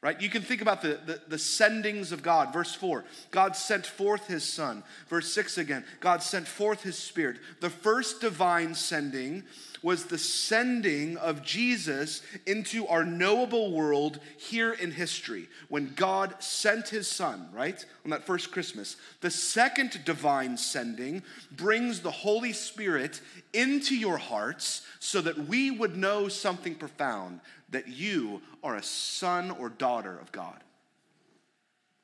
right? 0.00 0.20
You 0.20 0.28
can 0.28 0.42
think 0.42 0.62
about 0.62 0.80
the, 0.80 1.00
the, 1.06 1.20
the, 1.26 1.36
sendings 1.36 2.12
of 2.12 2.22
God. 2.22 2.52
Verse 2.52 2.72
4, 2.72 3.04
God 3.32 3.56
sent 3.56 3.84
forth 3.84 4.28
his 4.28 4.44
son. 4.44 4.84
Verse 5.08 5.32
6 5.32 5.58
again, 5.58 5.84
God 5.98 6.22
sent 6.22 6.46
forth 6.46 6.82
his 6.82 6.96
spirit. 6.96 7.38
The 7.60 7.70
first 7.70 8.20
divine 8.20 8.76
sending 8.76 9.42
was 9.82 10.04
the 10.04 10.18
sending 10.18 11.16
of 11.16 11.42
Jesus 11.42 12.22
into 12.46 12.86
our 12.86 13.04
knowable 13.04 13.72
world 13.72 14.20
here 14.36 14.72
in 14.72 14.90
history 14.90 15.48
when 15.68 15.92
God 15.94 16.34
sent 16.42 16.88
his 16.88 17.08
son, 17.08 17.48
right? 17.52 17.84
On 18.04 18.10
that 18.10 18.26
first 18.26 18.50
Christmas. 18.50 18.96
The 19.20 19.30
second 19.30 20.00
divine 20.04 20.56
sending 20.56 21.22
brings 21.50 22.00
the 22.00 22.10
Holy 22.10 22.52
Spirit 22.52 23.20
into 23.52 23.96
your 23.96 24.18
hearts 24.18 24.86
so 25.00 25.20
that 25.20 25.48
we 25.48 25.70
would 25.70 25.96
know 25.96 26.28
something 26.28 26.74
profound 26.74 27.40
that 27.70 27.88
you 27.88 28.40
are 28.62 28.76
a 28.76 28.82
son 28.82 29.50
or 29.50 29.68
daughter 29.68 30.18
of 30.18 30.32
God. 30.32 30.62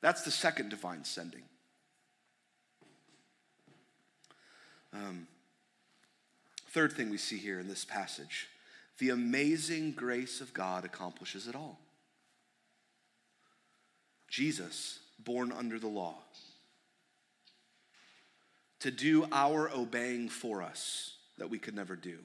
That's 0.01 0.21
the 0.21 0.31
second 0.31 0.69
divine 0.69 1.03
sending. 1.03 1.41
Um, 4.93 5.27
third 6.69 6.93
thing 6.93 7.09
we 7.09 7.17
see 7.17 7.37
here 7.37 7.59
in 7.59 7.67
this 7.67 7.85
passage 7.85 8.47
the 8.97 9.09
amazing 9.09 9.91
grace 9.91 10.39
of 10.39 10.53
God 10.53 10.85
accomplishes 10.85 11.47
it 11.47 11.55
all. 11.55 11.79
Jesus, 14.29 14.99
born 15.19 15.51
under 15.51 15.79
the 15.79 15.87
law, 15.87 16.15
to 18.79 18.91
do 18.91 19.27
our 19.31 19.69
obeying 19.69 20.29
for 20.29 20.61
us 20.61 21.15
that 21.37 21.49
we 21.49 21.57
could 21.57 21.75
never 21.75 21.95
do. 21.95 22.19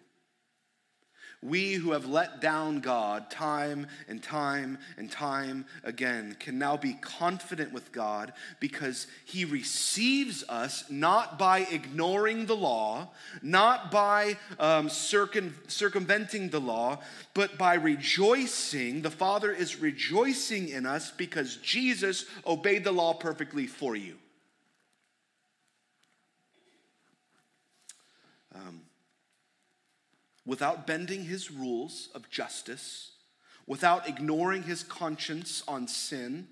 We 1.42 1.72
who 1.74 1.92
have 1.92 2.06
let 2.06 2.42
down 2.42 2.80
God 2.80 3.30
time 3.30 3.86
and 4.08 4.22
time 4.22 4.76
and 4.98 5.10
time 5.10 5.64
again 5.82 6.36
can 6.38 6.58
now 6.58 6.76
be 6.76 6.92
confident 6.92 7.72
with 7.72 7.92
God 7.92 8.34
because 8.60 9.06
He 9.24 9.46
receives 9.46 10.44
us 10.50 10.84
not 10.90 11.38
by 11.38 11.60
ignoring 11.60 12.44
the 12.44 12.56
law, 12.56 13.08
not 13.40 13.90
by 13.90 14.36
um, 14.58 14.90
circum- 14.90 15.56
circumventing 15.66 16.50
the 16.50 16.60
law, 16.60 16.98
but 17.32 17.56
by 17.56 17.72
rejoicing. 17.72 19.00
The 19.00 19.10
Father 19.10 19.50
is 19.50 19.80
rejoicing 19.80 20.68
in 20.68 20.84
us 20.84 21.10
because 21.10 21.56
Jesus 21.56 22.26
obeyed 22.46 22.84
the 22.84 22.92
law 22.92 23.14
perfectly 23.14 23.66
for 23.66 23.96
you. 23.96 24.16
Without 30.50 30.84
bending 30.84 31.26
his 31.26 31.48
rules 31.48 32.08
of 32.12 32.28
justice, 32.28 33.12
without 33.68 34.08
ignoring 34.08 34.64
his 34.64 34.82
conscience 34.82 35.62
on 35.68 35.86
sin, 35.86 36.48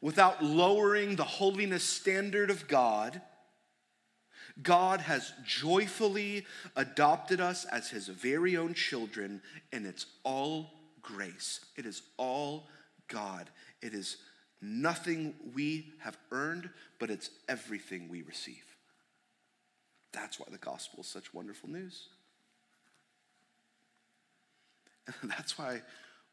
without 0.00 0.42
lowering 0.42 1.14
the 1.14 1.22
holiness 1.22 1.84
standard 1.84 2.48
of 2.48 2.66
God, 2.66 3.20
God 4.62 5.02
has 5.02 5.34
joyfully 5.44 6.46
adopted 6.76 7.42
us 7.42 7.66
as 7.66 7.90
his 7.90 8.08
very 8.08 8.56
own 8.56 8.72
children, 8.72 9.42
and 9.70 9.84
it's 9.84 10.06
all 10.22 10.70
grace. 11.02 11.60
It 11.76 11.84
is 11.84 12.00
all 12.16 12.68
God. 13.08 13.50
It 13.82 13.92
is 13.92 14.16
nothing 14.62 15.34
we 15.54 15.92
have 15.98 16.16
earned, 16.32 16.70
but 16.98 17.10
it's 17.10 17.28
everything 17.50 18.08
we 18.08 18.22
receive. 18.22 18.64
That's 20.14 20.40
why 20.40 20.46
the 20.50 20.56
gospel 20.56 21.00
is 21.00 21.06
such 21.06 21.34
wonderful 21.34 21.68
news. 21.68 22.08
That's 25.22 25.58
why 25.58 25.82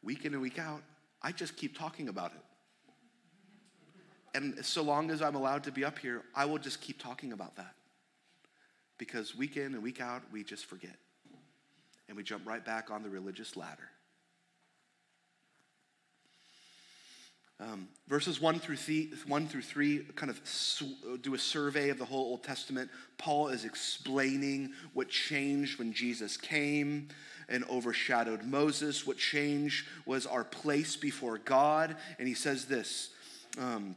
week 0.02 0.24
in 0.24 0.32
and 0.32 0.42
week 0.42 0.58
out, 0.58 0.82
I 1.22 1.32
just 1.32 1.56
keep 1.56 1.76
talking 1.76 2.08
about 2.08 2.32
it. 2.32 2.40
And 4.34 4.64
so 4.64 4.82
long 4.82 5.10
as 5.10 5.20
I'm 5.20 5.34
allowed 5.34 5.64
to 5.64 5.72
be 5.72 5.84
up 5.84 5.98
here, 5.98 6.22
I 6.34 6.46
will 6.46 6.58
just 6.58 6.80
keep 6.80 7.02
talking 7.02 7.32
about 7.32 7.56
that. 7.56 7.74
Because 8.98 9.36
week 9.36 9.56
in 9.56 9.74
and 9.74 9.82
week 9.82 10.00
out, 10.00 10.22
we 10.32 10.42
just 10.42 10.66
forget. 10.66 10.96
And 12.08 12.16
we 12.16 12.22
jump 12.22 12.46
right 12.46 12.64
back 12.64 12.90
on 12.90 13.02
the 13.02 13.10
religious 13.10 13.56
ladder. 13.56 13.90
Um, 17.62 17.86
verses 18.08 18.40
1 18.40 18.58
through, 18.58 18.76
three, 18.76 19.12
1 19.26 19.46
through 19.46 19.62
3 19.62 19.98
kind 20.16 20.30
of 20.30 21.22
do 21.22 21.34
a 21.34 21.38
survey 21.38 21.90
of 21.90 21.98
the 21.98 22.04
whole 22.04 22.24
Old 22.24 22.42
Testament. 22.42 22.90
Paul 23.18 23.48
is 23.48 23.64
explaining 23.64 24.72
what 24.94 25.08
changed 25.08 25.78
when 25.78 25.92
Jesus 25.92 26.36
came 26.36 27.08
and 27.48 27.64
overshadowed 27.70 28.42
Moses. 28.42 29.06
What 29.06 29.16
changed 29.16 29.86
was 30.06 30.26
our 30.26 30.42
place 30.42 30.96
before 30.96 31.38
God. 31.38 31.94
And 32.18 32.26
he 32.26 32.34
says 32.34 32.64
this 32.64 33.10
um, 33.58 33.94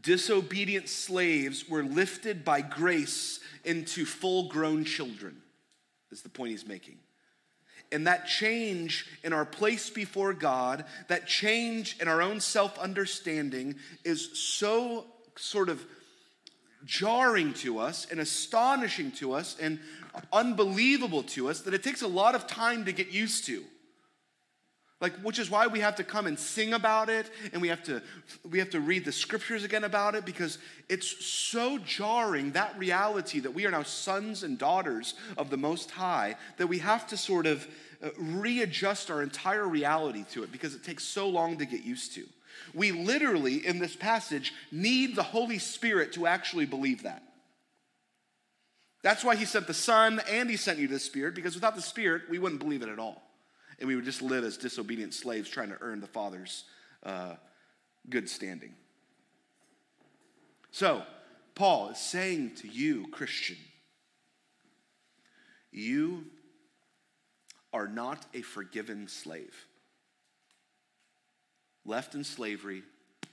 Disobedient 0.00 0.88
slaves 0.88 1.68
were 1.68 1.82
lifted 1.82 2.44
by 2.44 2.60
grace 2.60 3.40
into 3.64 4.04
full 4.04 4.48
grown 4.48 4.84
children, 4.84 5.42
is 6.12 6.22
the 6.22 6.28
point 6.28 6.52
he's 6.52 6.66
making. 6.66 6.98
And 7.92 8.06
that 8.06 8.26
change 8.26 9.06
in 9.22 9.32
our 9.32 9.44
place 9.44 9.90
before 9.90 10.32
God, 10.32 10.84
that 11.08 11.26
change 11.26 11.96
in 12.00 12.08
our 12.08 12.20
own 12.20 12.40
self 12.40 12.78
understanding 12.78 13.76
is 14.04 14.38
so 14.38 15.06
sort 15.36 15.68
of 15.68 15.84
jarring 16.84 17.52
to 17.54 17.78
us 17.78 18.06
and 18.10 18.20
astonishing 18.20 19.10
to 19.10 19.32
us 19.32 19.56
and 19.60 19.78
unbelievable 20.32 21.22
to 21.22 21.48
us 21.48 21.60
that 21.62 21.74
it 21.74 21.82
takes 21.82 22.02
a 22.02 22.08
lot 22.08 22.34
of 22.34 22.46
time 22.46 22.84
to 22.84 22.92
get 22.92 23.10
used 23.10 23.46
to. 23.46 23.64
Like, 24.98 25.14
which 25.20 25.38
is 25.38 25.50
why 25.50 25.66
we 25.66 25.80
have 25.80 25.96
to 25.96 26.04
come 26.04 26.26
and 26.26 26.38
sing 26.38 26.72
about 26.72 27.10
it, 27.10 27.30
and 27.52 27.60
we 27.60 27.68
have 27.68 27.82
to 27.84 28.00
we 28.48 28.58
have 28.60 28.70
to 28.70 28.80
read 28.80 29.04
the 29.04 29.12
scriptures 29.12 29.62
again 29.62 29.84
about 29.84 30.14
it 30.14 30.24
because 30.24 30.56
it's 30.88 31.24
so 31.24 31.76
jarring 31.78 32.52
that 32.52 32.78
reality 32.78 33.40
that 33.40 33.52
we 33.52 33.66
are 33.66 33.70
now 33.70 33.82
sons 33.82 34.42
and 34.42 34.58
daughters 34.58 35.12
of 35.36 35.50
the 35.50 35.58
Most 35.58 35.90
High 35.90 36.36
that 36.56 36.68
we 36.68 36.78
have 36.78 37.06
to 37.08 37.16
sort 37.18 37.44
of 37.46 37.68
uh, 38.02 38.08
readjust 38.18 39.10
our 39.10 39.22
entire 39.22 39.68
reality 39.68 40.24
to 40.32 40.42
it 40.42 40.50
because 40.50 40.74
it 40.74 40.82
takes 40.82 41.04
so 41.04 41.28
long 41.28 41.58
to 41.58 41.66
get 41.66 41.82
used 41.82 42.14
to. 42.14 42.24
We 42.72 42.90
literally 42.92 43.66
in 43.66 43.78
this 43.78 43.94
passage 43.94 44.54
need 44.72 45.14
the 45.14 45.22
Holy 45.22 45.58
Spirit 45.58 46.14
to 46.14 46.26
actually 46.26 46.64
believe 46.64 47.02
that. 47.02 47.22
That's 49.02 49.22
why 49.22 49.36
He 49.36 49.44
sent 49.44 49.66
the 49.66 49.74
Son 49.74 50.22
and 50.26 50.48
He 50.48 50.56
sent 50.56 50.78
you 50.78 50.88
the 50.88 50.98
Spirit 50.98 51.34
because 51.34 51.54
without 51.54 51.76
the 51.76 51.82
Spirit 51.82 52.22
we 52.30 52.38
wouldn't 52.38 52.62
believe 52.62 52.80
it 52.80 52.88
at 52.88 52.98
all 52.98 53.25
and 53.78 53.88
we 53.88 53.94
would 53.94 54.04
just 54.04 54.22
live 54.22 54.44
as 54.44 54.56
disobedient 54.56 55.14
slaves 55.14 55.48
trying 55.48 55.68
to 55.68 55.78
earn 55.80 56.00
the 56.00 56.06
Father's 56.06 56.64
uh, 57.02 57.34
good 58.08 58.28
standing. 58.28 58.74
So, 60.70 61.02
Paul 61.54 61.90
is 61.90 61.98
saying 61.98 62.56
to 62.56 62.68
you, 62.68 63.06
Christian, 63.10 63.56
you 65.72 66.24
are 67.72 67.88
not 67.88 68.26
a 68.34 68.42
forgiven 68.42 69.08
slave, 69.08 69.66
left 71.84 72.14
in 72.14 72.24
slavery 72.24 72.82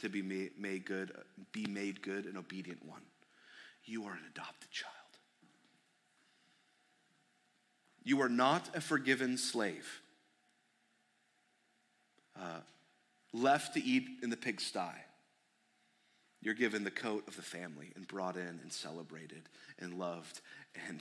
to 0.01 0.10
be 0.10 0.21
made 0.21 0.86
good, 0.86 1.12
be 1.51 1.65
made 1.65 2.01
good 2.01 2.25
and 2.25 2.38
obedient 2.38 2.86
one. 2.86 3.01
You 3.86 4.06
are 4.06 4.13
an 4.13 4.23
adopted 4.29 4.71
child. 4.71 4.93
You 8.03 8.21
are 8.21 8.29
not 8.29 8.69
a 8.75 8.82
forgiven 8.82 9.38
slave 9.38 10.01
uh, 12.39 12.59
left 13.33 13.73
to 13.75 13.83
eat 13.83 14.07
in 14.21 14.29
the 14.29 14.37
pigsty, 14.37 14.79
you're 16.41 16.53
given 16.53 16.83
the 16.83 16.91
coat 16.91 17.23
of 17.27 17.35
the 17.35 17.41
family 17.41 17.91
and 17.95 18.07
brought 18.07 18.35
in 18.35 18.59
and 18.61 18.71
celebrated 18.71 19.43
and 19.79 19.93
loved 19.97 20.41
and 20.87 20.99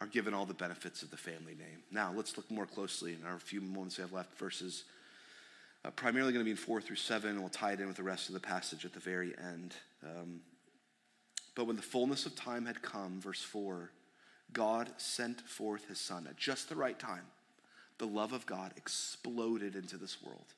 are 0.00 0.06
given 0.06 0.32
all 0.32 0.46
the 0.46 0.54
benefits 0.54 1.02
of 1.02 1.10
the 1.10 1.16
family 1.16 1.54
name. 1.54 1.82
Now, 1.90 2.12
let's 2.14 2.36
look 2.36 2.48
more 2.50 2.66
closely 2.66 3.14
in 3.14 3.26
our 3.26 3.38
few 3.38 3.60
moments 3.60 3.98
we 3.98 4.02
have 4.02 4.12
left, 4.12 4.38
verses 4.38 4.84
uh, 5.84 5.90
primarily 5.90 6.32
going 6.32 6.44
to 6.44 6.44
be 6.44 6.52
in 6.52 6.56
4 6.56 6.80
through 6.80 6.96
7, 6.96 7.30
and 7.30 7.40
we'll 7.40 7.48
tie 7.48 7.72
it 7.72 7.80
in 7.80 7.88
with 7.88 7.96
the 7.96 8.02
rest 8.02 8.28
of 8.28 8.34
the 8.34 8.40
passage 8.40 8.84
at 8.84 8.92
the 8.92 9.00
very 9.00 9.34
end. 9.38 9.74
Um, 10.04 10.40
but 11.54 11.66
when 11.66 11.76
the 11.76 11.82
fullness 11.82 12.26
of 12.26 12.36
time 12.36 12.66
had 12.66 12.82
come, 12.82 13.20
verse 13.20 13.42
4, 13.42 13.90
God 14.52 14.90
sent 14.96 15.40
forth 15.40 15.88
his 15.88 15.98
son 15.98 16.26
at 16.28 16.36
just 16.36 16.68
the 16.68 16.76
right 16.76 16.98
time 16.98 17.24
the 17.98 18.06
love 18.06 18.32
of 18.32 18.46
God 18.46 18.72
exploded 18.76 19.74
into 19.74 19.96
this 19.96 20.22
world. 20.22 20.54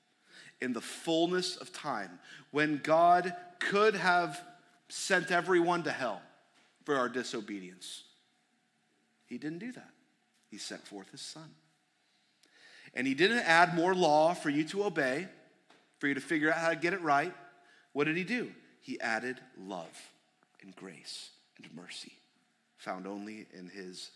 In 0.60 0.72
the 0.72 0.80
fullness 0.80 1.56
of 1.56 1.72
time, 1.72 2.18
when 2.50 2.80
God 2.82 3.34
could 3.58 3.94
have 3.94 4.40
sent 4.88 5.30
everyone 5.30 5.82
to 5.84 5.90
hell 5.90 6.20
for 6.84 6.96
our 6.96 7.08
disobedience, 7.08 8.04
He 9.26 9.38
didn't 9.38 9.58
do 9.58 9.72
that. 9.72 9.90
He 10.50 10.58
sent 10.58 10.86
forth 10.86 11.10
His 11.10 11.22
Son. 11.22 11.48
And 12.94 13.06
He 13.06 13.14
didn't 13.14 13.38
add 13.38 13.74
more 13.74 13.94
law 13.94 14.34
for 14.34 14.50
you 14.50 14.64
to 14.64 14.84
obey, 14.84 15.28
for 15.98 16.08
you 16.08 16.14
to 16.14 16.20
figure 16.20 16.50
out 16.50 16.58
how 16.58 16.70
to 16.70 16.76
get 16.76 16.92
it 16.92 17.00
right. 17.00 17.32
What 17.92 18.04
did 18.04 18.16
He 18.16 18.24
do? 18.24 18.52
He 18.82 19.00
added 19.00 19.38
love 19.58 20.10
and 20.62 20.74
grace 20.76 21.30
and 21.56 21.72
mercy, 21.74 22.12
found 22.76 23.06
only 23.06 23.46
in 23.56 23.68
His 23.68 24.10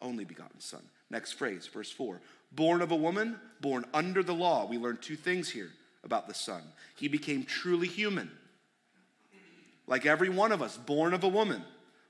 only 0.00 0.24
begotten 0.24 0.60
Son. 0.60 0.82
Next 1.12 1.32
phrase, 1.32 1.66
verse 1.66 1.90
4. 1.90 2.20
Born 2.52 2.80
of 2.80 2.90
a 2.90 2.96
woman, 2.96 3.38
born 3.60 3.84
under 3.92 4.22
the 4.22 4.34
law. 4.34 4.66
We 4.66 4.78
learn 4.78 4.96
two 4.96 5.14
things 5.14 5.50
here 5.50 5.70
about 6.02 6.26
the 6.26 6.34
Son. 6.34 6.62
He 6.96 7.06
became 7.06 7.44
truly 7.44 7.86
human, 7.86 8.30
like 9.86 10.06
every 10.06 10.30
one 10.30 10.52
of 10.52 10.62
us, 10.62 10.76
born 10.76 11.12
of 11.12 11.22
a 11.22 11.28
woman. 11.28 11.62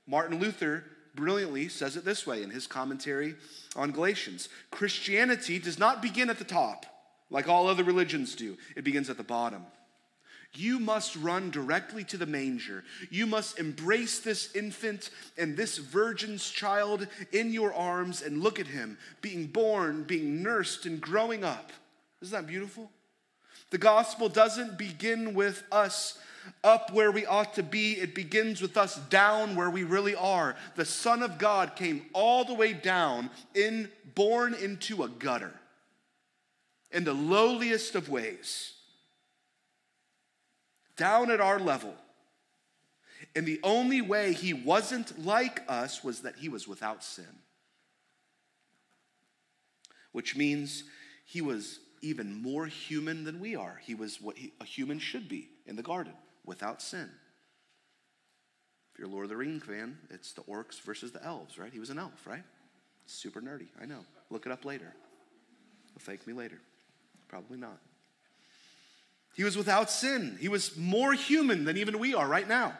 Martin 0.07 0.39
Luther 0.39 0.85
brilliantly 1.15 1.67
says 1.67 1.95
it 1.95 2.05
this 2.05 2.25
way 2.25 2.41
in 2.41 2.49
his 2.49 2.65
commentary 2.65 3.35
on 3.75 3.91
Galatians 3.91 4.49
Christianity 4.71 5.59
does 5.59 5.77
not 5.77 6.01
begin 6.01 6.29
at 6.29 6.39
the 6.39 6.45
top, 6.45 6.85
like 7.29 7.47
all 7.47 7.67
other 7.67 7.83
religions 7.83 8.35
do, 8.35 8.57
it 8.75 8.83
begins 8.83 9.09
at 9.09 9.17
the 9.17 9.23
bottom. 9.23 9.65
You 10.55 10.77
must 10.77 11.15
run 11.15 11.49
directly 11.49 12.03
to 12.05 12.17
the 12.17 12.27
manger. 12.27 12.83
You 13.09 13.25
must 13.25 13.57
embrace 13.57 14.19
this 14.19 14.55
infant 14.55 15.09
and 15.35 15.57
this 15.57 15.79
virgin's 15.79 16.47
child 16.49 17.07
in 17.31 17.51
your 17.51 17.73
arms 17.73 18.21
and 18.21 18.43
look 18.43 18.59
at 18.59 18.67
him 18.67 18.97
being 19.21 19.47
born, 19.47 20.03
being 20.03 20.43
nursed, 20.43 20.85
and 20.85 21.01
growing 21.01 21.43
up. 21.43 21.71
Isn't 22.21 22.33
that 22.33 22.47
beautiful? 22.47 22.91
The 23.71 23.79
gospel 23.79 24.29
doesn't 24.29 24.77
begin 24.77 25.33
with 25.33 25.63
us 25.71 26.19
up 26.63 26.91
where 26.91 27.11
we 27.11 27.25
ought 27.25 27.53
to 27.55 27.63
be, 27.63 27.93
it 27.93 28.13
begins 28.13 28.61
with 28.61 28.77
us 28.77 28.97
down 29.09 29.55
where 29.55 29.69
we 29.69 29.83
really 29.83 30.13
are. 30.13 30.55
The 30.75 30.85
Son 30.85 31.23
of 31.23 31.37
God 31.37 31.75
came 31.75 32.05
all 32.13 32.43
the 32.43 32.53
way 32.53 32.73
down, 32.73 33.29
in, 33.55 33.89
born 34.13 34.53
into 34.53 35.03
a 35.03 35.07
gutter, 35.07 35.53
in 36.91 37.05
the 37.05 37.13
lowliest 37.13 37.95
of 37.95 38.09
ways 38.09 38.73
down 40.95 41.31
at 41.31 41.41
our 41.41 41.59
level. 41.59 41.93
And 43.35 43.45
the 43.45 43.59
only 43.63 44.01
way 44.01 44.33
he 44.33 44.53
wasn't 44.53 45.23
like 45.25 45.63
us 45.67 46.03
was 46.03 46.21
that 46.21 46.35
he 46.37 46.49
was 46.49 46.67
without 46.67 47.03
sin. 47.03 47.25
Which 50.11 50.35
means 50.35 50.83
he 51.25 51.41
was 51.41 51.79
even 52.01 52.41
more 52.41 52.67
human 52.67 53.23
than 53.23 53.39
we 53.39 53.55
are. 53.55 53.79
He 53.83 53.95
was 53.95 54.21
what 54.21 54.37
he, 54.37 54.53
a 54.59 54.65
human 54.65 54.99
should 54.99 55.27
be 55.29 55.49
in 55.65 55.75
the 55.75 55.81
garden, 55.81 56.13
without 56.45 56.81
sin. 56.81 57.09
If 58.93 58.99
you're 58.99 59.07
a 59.07 59.11
Lord 59.11 59.23
of 59.23 59.29
the 59.29 59.37
Rings 59.37 59.63
fan, 59.63 59.97
it's 60.11 60.33
the 60.33 60.41
orcs 60.43 60.79
versus 60.81 61.11
the 61.11 61.23
elves, 61.23 61.57
right? 61.57 61.73
He 61.73 61.79
was 61.79 61.89
an 61.89 61.97
elf, 61.97 62.27
right? 62.27 62.43
Super 63.07 63.41
nerdy, 63.41 63.67
I 63.81 63.85
know. 63.85 64.05
Look 64.29 64.45
it 64.45 64.51
up 64.51 64.65
later. 64.65 64.93
Well, 65.95 66.01
thank 66.01 66.27
me 66.27 66.33
later. 66.33 66.59
Probably 67.27 67.57
not. 67.57 67.79
He 69.33 69.43
was 69.43 69.57
without 69.57 69.89
sin. 69.89 70.37
He 70.39 70.47
was 70.47 70.77
more 70.77 71.13
human 71.13 71.65
than 71.65 71.77
even 71.77 71.99
we 71.99 72.13
are 72.13 72.27
right 72.27 72.47
now. 72.47 72.73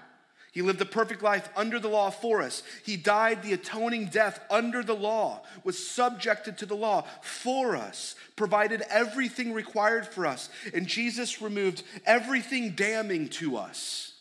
He 0.53 0.61
lived 0.61 0.81
a 0.81 0.85
perfect 0.85 1.23
life 1.23 1.49
under 1.55 1.79
the 1.79 1.89
law 1.89 2.11
for 2.11 2.43
us. 2.43 2.61
He 2.85 2.95
died 2.95 3.41
the 3.41 3.53
atoning 3.53 4.05
death 4.05 4.39
under 4.51 4.83
the 4.83 4.93
law, 4.93 5.41
was 5.63 5.83
subjected 5.83 6.59
to 6.59 6.67
the 6.67 6.75
law 6.75 7.05
for 7.23 7.75
us, 7.75 8.13
provided 8.35 8.83
everything 8.87 9.51
required 9.51 10.05
for 10.05 10.27
us. 10.27 10.49
And 10.71 10.85
Jesus 10.85 11.41
removed 11.41 11.81
everything 12.05 12.75
damning 12.75 13.29
to 13.29 13.57
us. 13.57 14.13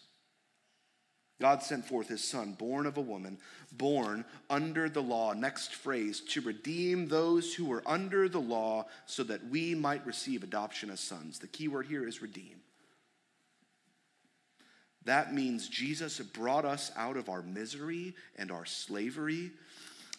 God 1.39 1.63
sent 1.63 1.85
forth 1.85 2.09
his 2.09 2.25
son, 2.25 2.53
born 2.53 2.87
of 2.87 2.97
a 2.97 3.03
woman, 3.03 3.37
born 3.77 4.25
under 4.51 4.89
the 4.89 5.03
law. 5.03 5.33
Next 5.33 5.75
phrase, 5.75 6.21
to 6.29 6.41
redeem 6.41 7.09
those 7.09 7.55
who 7.55 7.65
were 7.65 7.83
under 7.87 8.29
the 8.29 8.41
law 8.41 8.87
so 9.07 9.23
that 9.25 9.49
we 9.49 9.75
might 9.75 10.07
receive 10.07 10.43
adoption 10.43 10.91
as 10.91 11.01
sons. 11.01 11.39
The 11.39 11.47
key 11.47 11.69
word 11.69 11.87
here 11.87 12.07
is 12.07 12.23
redeem. 12.23 12.61
That 15.05 15.35
means 15.35 15.69
Jesus 15.69 16.21
brought 16.21 16.65
us 16.65 16.93
out 16.97 17.17
of 17.17 17.29
our 17.29 17.43
misery 17.43 18.15
and 18.37 18.53
our 18.53 18.65
slavery 18.65 19.51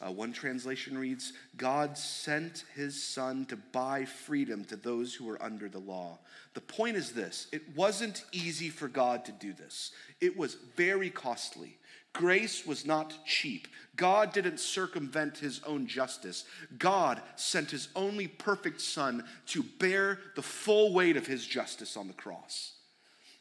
uh, 0.04 0.12
one 0.12 0.34
translation 0.34 0.98
reads 0.98 1.34
God 1.56 1.98
sent 1.98 2.66
his 2.76 3.02
son 3.02 3.46
to 3.46 3.56
buy 3.56 4.06
freedom 4.06 4.66
to 4.66 4.76
those 4.76 5.14
who 5.14 5.26
were 5.26 5.42
under 5.42 5.70
the 5.70 5.80
law. 5.80 6.20
The 6.54 6.62
point 6.62 6.98
is 6.98 7.12
this 7.12 7.48
it 7.52 7.62
wasn't 7.76 8.26
easy 8.32 8.70
for 8.70 8.88
God 8.88 9.26
to 9.26 9.32
do 9.32 9.54
this, 9.54 9.92
it 10.20 10.36
was 10.38 10.58
very 10.76 11.10
costly. 11.10 11.78
Grace 12.14 12.66
was 12.66 12.86
not 12.86 13.26
cheap. 13.26 13.68
God 13.96 14.34
didn't 14.34 14.60
circumvent 14.60 15.40
his 15.40 15.62
own 15.66 15.88
justice. 15.88 16.46
God 16.78 17.22
sent 17.36 17.72
his 17.72 17.90
only 17.96 18.28
perfect 18.28 18.82
Son 18.82 19.24
to 19.48 19.64
bear 19.64 20.20
the 20.36 20.42
full 20.44 20.94
weight 20.94 21.18
of 21.18 21.28
his 21.28 21.46
justice 21.46 21.98
on 21.98 22.08
the 22.08 22.14
cross. 22.14 22.74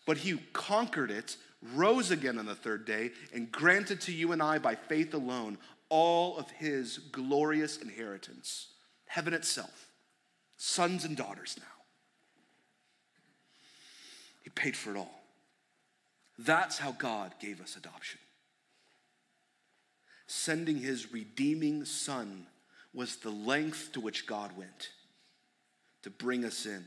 But 0.07 0.19
he 0.19 0.39
conquered 0.53 1.11
it, 1.11 1.37
rose 1.75 2.11
again 2.11 2.39
on 2.39 2.47
the 2.47 2.55
third 2.55 2.87
day, 2.87 3.13
and 3.33 3.53
granted 3.53 4.01
to 4.03 4.13
you 4.13 4.33
and 4.33 4.43
I 4.43 4.59
by 4.59 4.75
faith 4.75 5.13
alone 5.15 5.59
all 5.91 6.39
of 6.39 6.51
his 6.51 6.99
glorious 6.99 7.77
inheritance 7.77 8.69
heaven 9.07 9.35
itself, 9.35 9.91
sons 10.57 11.05
and 11.05 11.19
daughters 11.19 11.57
now. 11.59 11.67
He 14.43 14.49
paid 14.49 14.75
for 14.75 14.91
it 14.91 14.97
all. 14.97 15.23
That's 16.39 16.79
how 16.79 16.93
God 16.93 17.35
gave 17.39 17.61
us 17.61 17.77
adoption 17.77 18.19
sending 20.35 20.79
his 20.79 21.13
redeeming 21.13 21.85
son 21.85 22.47
was 22.95 23.17
the 23.17 23.31
length 23.31 23.93
to 23.93 24.01
which 24.01 24.27
God 24.27 24.57
went 24.57 24.89
to 26.03 26.09
bring 26.09 26.47
us 26.47 26.65
in. 26.65 26.83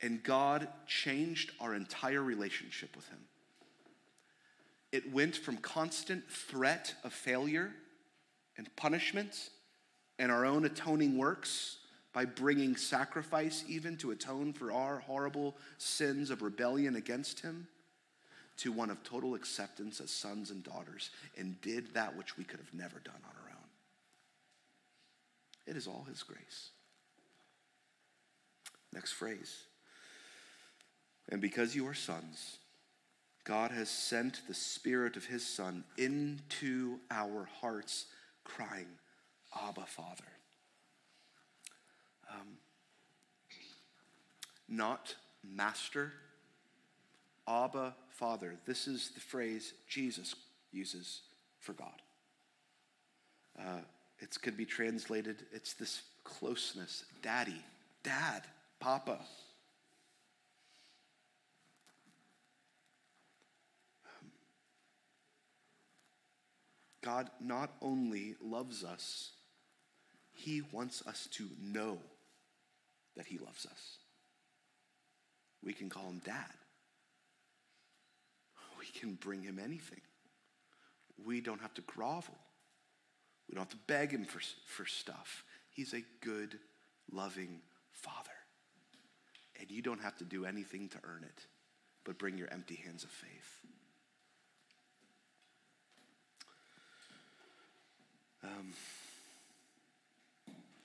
And 0.00 0.22
God 0.22 0.68
changed 0.86 1.50
our 1.60 1.74
entire 1.74 2.22
relationship 2.22 2.94
with 2.94 3.08
him. 3.08 3.18
It 4.92 5.12
went 5.12 5.34
from 5.34 5.56
constant 5.56 6.30
threat 6.30 6.94
of 7.02 7.12
failure 7.12 7.72
and 8.56 8.74
punishment 8.76 9.50
and 10.20 10.30
our 10.30 10.46
own 10.46 10.64
atoning 10.64 11.18
works 11.18 11.78
by 12.12 12.24
bringing 12.24 12.76
sacrifice 12.76 13.64
even 13.66 13.96
to 13.96 14.12
atone 14.12 14.52
for 14.52 14.70
our 14.70 15.00
horrible 15.00 15.56
sins 15.78 16.30
of 16.30 16.40
rebellion 16.40 16.94
against 16.94 17.40
him 17.40 17.66
to 18.60 18.72
one 18.72 18.90
of 18.90 19.02
total 19.02 19.34
acceptance 19.34 20.00
as 20.00 20.10
sons 20.10 20.50
and 20.50 20.62
daughters 20.62 21.10
and 21.38 21.60
did 21.62 21.94
that 21.94 22.16
which 22.16 22.36
we 22.36 22.44
could 22.44 22.60
have 22.60 22.74
never 22.74 22.98
done 23.00 23.14
on 23.14 23.36
our 23.42 23.50
own. 23.50 23.68
It 25.66 25.76
is 25.76 25.86
all 25.86 26.06
His 26.08 26.22
grace. 26.22 26.70
Next 28.92 29.12
phrase. 29.12 29.64
And 31.30 31.40
because 31.40 31.74
you 31.74 31.86
are 31.86 31.94
sons, 31.94 32.58
God 33.44 33.70
has 33.70 33.88
sent 33.88 34.42
the 34.46 34.54
Spirit 34.54 35.16
of 35.16 35.24
His 35.24 35.46
Son 35.46 35.84
into 35.96 36.98
our 37.10 37.48
hearts, 37.60 38.06
crying, 38.44 38.88
Abba, 39.56 39.86
Father. 39.86 40.24
Um, 42.30 42.58
not 44.68 45.14
master 45.42 46.12
Abba, 47.50 47.94
Father. 48.20 48.54
This 48.66 48.86
is 48.86 49.12
the 49.14 49.20
phrase 49.20 49.72
Jesus 49.88 50.34
uses 50.72 51.22
for 51.58 51.72
God. 51.72 52.02
Uh, 53.58 53.80
it 54.18 54.36
could 54.42 54.58
be 54.58 54.66
translated, 54.66 55.46
it's 55.52 55.72
this 55.72 56.02
closeness. 56.22 57.06
Daddy, 57.22 57.64
dad, 58.02 58.42
papa. 58.78 59.20
God 67.02 67.30
not 67.40 67.70
only 67.80 68.34
loves 68.44 68.84
us, 68.84 69.30
He 70.34 70.60
wants 70.72 71.02
us 71.06 71.26
to 71.32 71.48
know 71.58 71.96
that 73.16 73.26
He 73.26 73.38
loves 73.38 73.64
us. 73.64 73.96
We 75.64 75.72
can 75.72 75.88
call 75.88 76.04
Him 76.10 76.20
Dad 76.22 76.59
can 78.86 79.14
bring 79.14 79.42
him 79.42 79.58
anything. 79.62 80.00
We 81.24 81.40
don't 81.40 81.60
have 81.60 81.74
to 81.74 81.82
grovel. 81.82 82.38
We 83.48 83.54
don't 83.54 83.64
have 83.64 83.70
to 83.70 83.86
beg 83.86 84.10
him 84.10 84.24
for, 84.24 84.40
for 84.66 84.86
stuff. 84.86 85.44
He's 85.70 85.92
a 85.92 86.02
good, 86.20 86.58
loving 87.12 87.60
father. 87.92 88.30
And 89.58 89.70
you 89.70 89.82
don't 89.82 90.00
have 90.00 90.16
to 90.18 90.24
do 90.24 90.46
anything 90.46 90.88
to 90.88 90.98
earn 91.04 91.24
it, 91.24 91.46
but 92.04 92.18
bring 92.18 92.38
your 92.38 92.48
empty 92.52 92.76
hands 92.76 93.04
of 93.04 93.10
faith. 93.10 93.56
Um, 98.42 98.72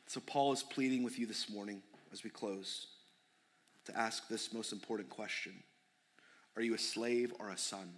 so, 0.08 0.20
Paul 0.20 0.52
is 0.52 0.62
pleading 0.62 1.04
with 1.04 1.18
you 1.18 1.26
this 1.26 1.50
morning 1.50 1.82
as 2.12 2.24
we 2.24 2.30
close 2.30 2.88
to 3.86 3.98
ask 3.98 4.28
this 4.28 4.54
most 4.54 4.74
important 4.74 5.10
question 5.10 5.54
Are 6.56 6.62
you 6.62 6.74
a 6.74 6.80
slave 6.80 7.34
or 7.40 7.50
a 7.50 7.58
son? 7.58 7.92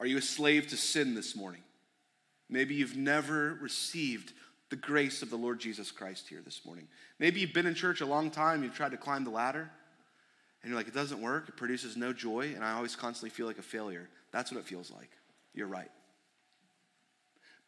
Are 0.00 0.06
you 0.06 0.18
a 0.18 0.22
slave 0.22 0.68
to 0.68 0.76
sin 0.76 1.14
this 1.14 1.34
morning? 1.34 1.62
Maybe 2.48 2.74
you've 2.74 2.96
never 2.96 3.58
received 3.60 4.32
the 4.70 4.76
grace 4.76 5.22
of 5.22 5.30
the 5.30 5.36
Lord 5.36 5.58
Jesus 5.58 5.90
Christ 5.90 6.28
here 6.28 6.40
this 6.44 6.64
morning. 6.64 6.88
Maybe 7.18 7.40
you've 7.40 7.52
been 7.52 7.66
in 7.66 7.74
church 7.74 8.00
a 8.00 8.06
long 8.06 8.30
time, 8.30 8.62
you've 8.62 8.74
tried 8.74 8.92
to 8.92 8.96
climb 8.96 9.24
the 9.24 9.30
ladder, 9.30 9.70
and 10.62 10.70
you're 10.70 10.78
like, 10.78 10.88
it 10.88 10.94
doesn't 10.94 11.20
work, 11.20 11.48
it 11.48 11.56
produces 11.56 11.96
no 11.96 12.12
joy, 12.12 12.52
and 12.54 12.64
I 12.64 12.72
always 12.72 12.94
constantly 12.94 13.30
feel 13.30 13.46
like 13.46 13.58
a 13.58 13.62
failure. 13.62 14.08
That's 14.30 14.52
what 14.52 14.60
it 14.60 14.66
feels 14.66 14.90
like. 14.90 15.10
You're 15.54 15.66
right. 15.66 15.90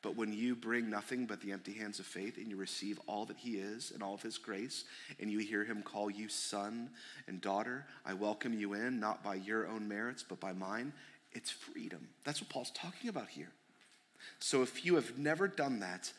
But 0.03 0.17
when 0.17 0.33
you 0.33 0.57
bring 0.57 0.89
nothing 0.89 1.27
but 1.27 1.41
the 1.43 1.53
empty 1.53 1.75
hands 1.75 1.99
of 1.99 2.07
faith 2.07 2.39
and 2.39 2.49
you 2.49 2.57
receive 2.57 2.99
all 3.07 3.27
that 3.27 3.37
He 3.37 3.57
is 3.57 3.91
and 3.91 4.03
all 4.03 4.15
of 4.15 4.23
His 4.23 4.39
grace, 4.39 4.85
and 5.19 5.31
you 5.31 5.41
hear 5.41 5.65
Him 5.65 5.83
call 5.83 6.11
you 6.11 6.29
son 6.29 6.91
and 7.27 7.41
daughter, 7.41 7.87
I 8.07 8.15
welcome 8.15 8.59
you 8.59 8.73
in, 8.73 8.99
not 8.99 9.23
by 9.23 9.35
your 9.35 9.67
own 9.69 9.87
merits, 9.89 10.25
but 10.27 10.41
by 10.41 10.53
mine, 10.53 10.95
it's 11.33 11.51
freedom. 11.51 12.09
That's 12.25 12.41
what 12.41 12.49
Paul's 12.49 12.71
talking 12.71 13.11
about 13.11 13.29
here. 13.29 13.53
So 14.39 14.63
if 14.63 14.85
you 14.85 14.95
have 14.95 15.19
never 15.19 15.49
done 15.49 15.81
that, 15.81 16.13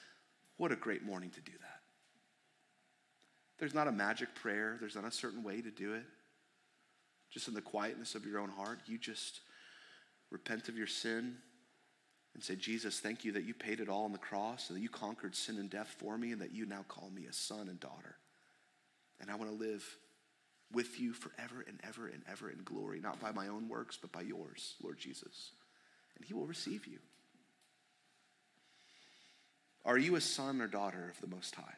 what 0.57 0.71
a 0.71 0.75
great 0.75 1.03
morning 1.03 1.31
to 1.31 1.41
do 1.41 1.51
that. 1.51 1.79
There's 3.57 3.73
not 3.73 3.87
a 3.87 3.91
magic 3.91 4.33
prayer, 4.35 4.77
there's 4.79 4.95
not 4.95 5.05
a 5.05 5.11
certain 5.11 5.43
way 5.43 5.61
to 5.61 5.71
do 5.71 5.93
it. 5.93 6.03
Just 7.31 7.47
in 7.47 7.53
the 7.53 7.61
quietness 7.61 8.13
of 8.13 8.25
your 8.25 8.39
own 8.39 8.49
heart, 8.49 8.79
you 8.85 8.97
just 8.97 9.41
repent 10.29 10.69
of 10.69 10.77
your 10.77 10.87
sin 10.87 11.37
and 12.33 12.43
say, 12.43 12.55
Jesus, 12.55 12.99
thank 12.99 13.25
you 13.25 13.33
that 13.33 13.43
you 13.43 13.53
paid 13.53 13.79
it 13.79 13.89
all 13.89 14.05
on 14.05 14.11
the 14.11 14.17
cross 14.17 14.69
and 14.69 14.77
that 14.77 14.81
you 14.81 14.89
conquered 14.89 15.35
sin 15.35 15.57
and 15.57 15.69
death 15.69 15.95
for 15.97 16.17
me 16.17 16.31
and 16.31 16.41
that 16.41 16.53
you 16.53 16.65
now 16.65 16.85
call 16.87 17.09
me 17.09 17.25
a 17.25 17.33
son 17.33 17.67
and 17.67 17.79
daughter. 17.79 18.15
And 19.19 19.29
I 19.29 19.35
want 19.35 19.51
to 19.51 19.57
live 19.57 19.83
with 20.73 20.99
you 20.99 21.13
forever 21.13 21.63
and 21.67 21.79
ever 21.87 22.07
and 22.07 22.23
ever 22.31 22.49
in 22.49 22.63
glory, 22.63 22.99
not 23.01 23.19
by 23.19 23.31
my 23.31 23.47
own 23.47 23.67
works, 23.67 23.97
but 24.01 24.11
by 24.11 24.21
yours, 24.21 24.75
Lord 24.81 24.97
Jesus. 24.97 25.51
And 26.15 26.25
he 26.25 26.33
will 26.33 26.47
receive 26.47 26.87
you. 26.87 26.99
Are 29.85 29.97
you 29.97 30.15
a 30.15 30.21
son 30.21 30.61
or 30.61 30.67
daughter 30.67 31.11
of 31.13 31.19
the 31.19 31.35
Most 31.35 31.55
High? 31.55 31.75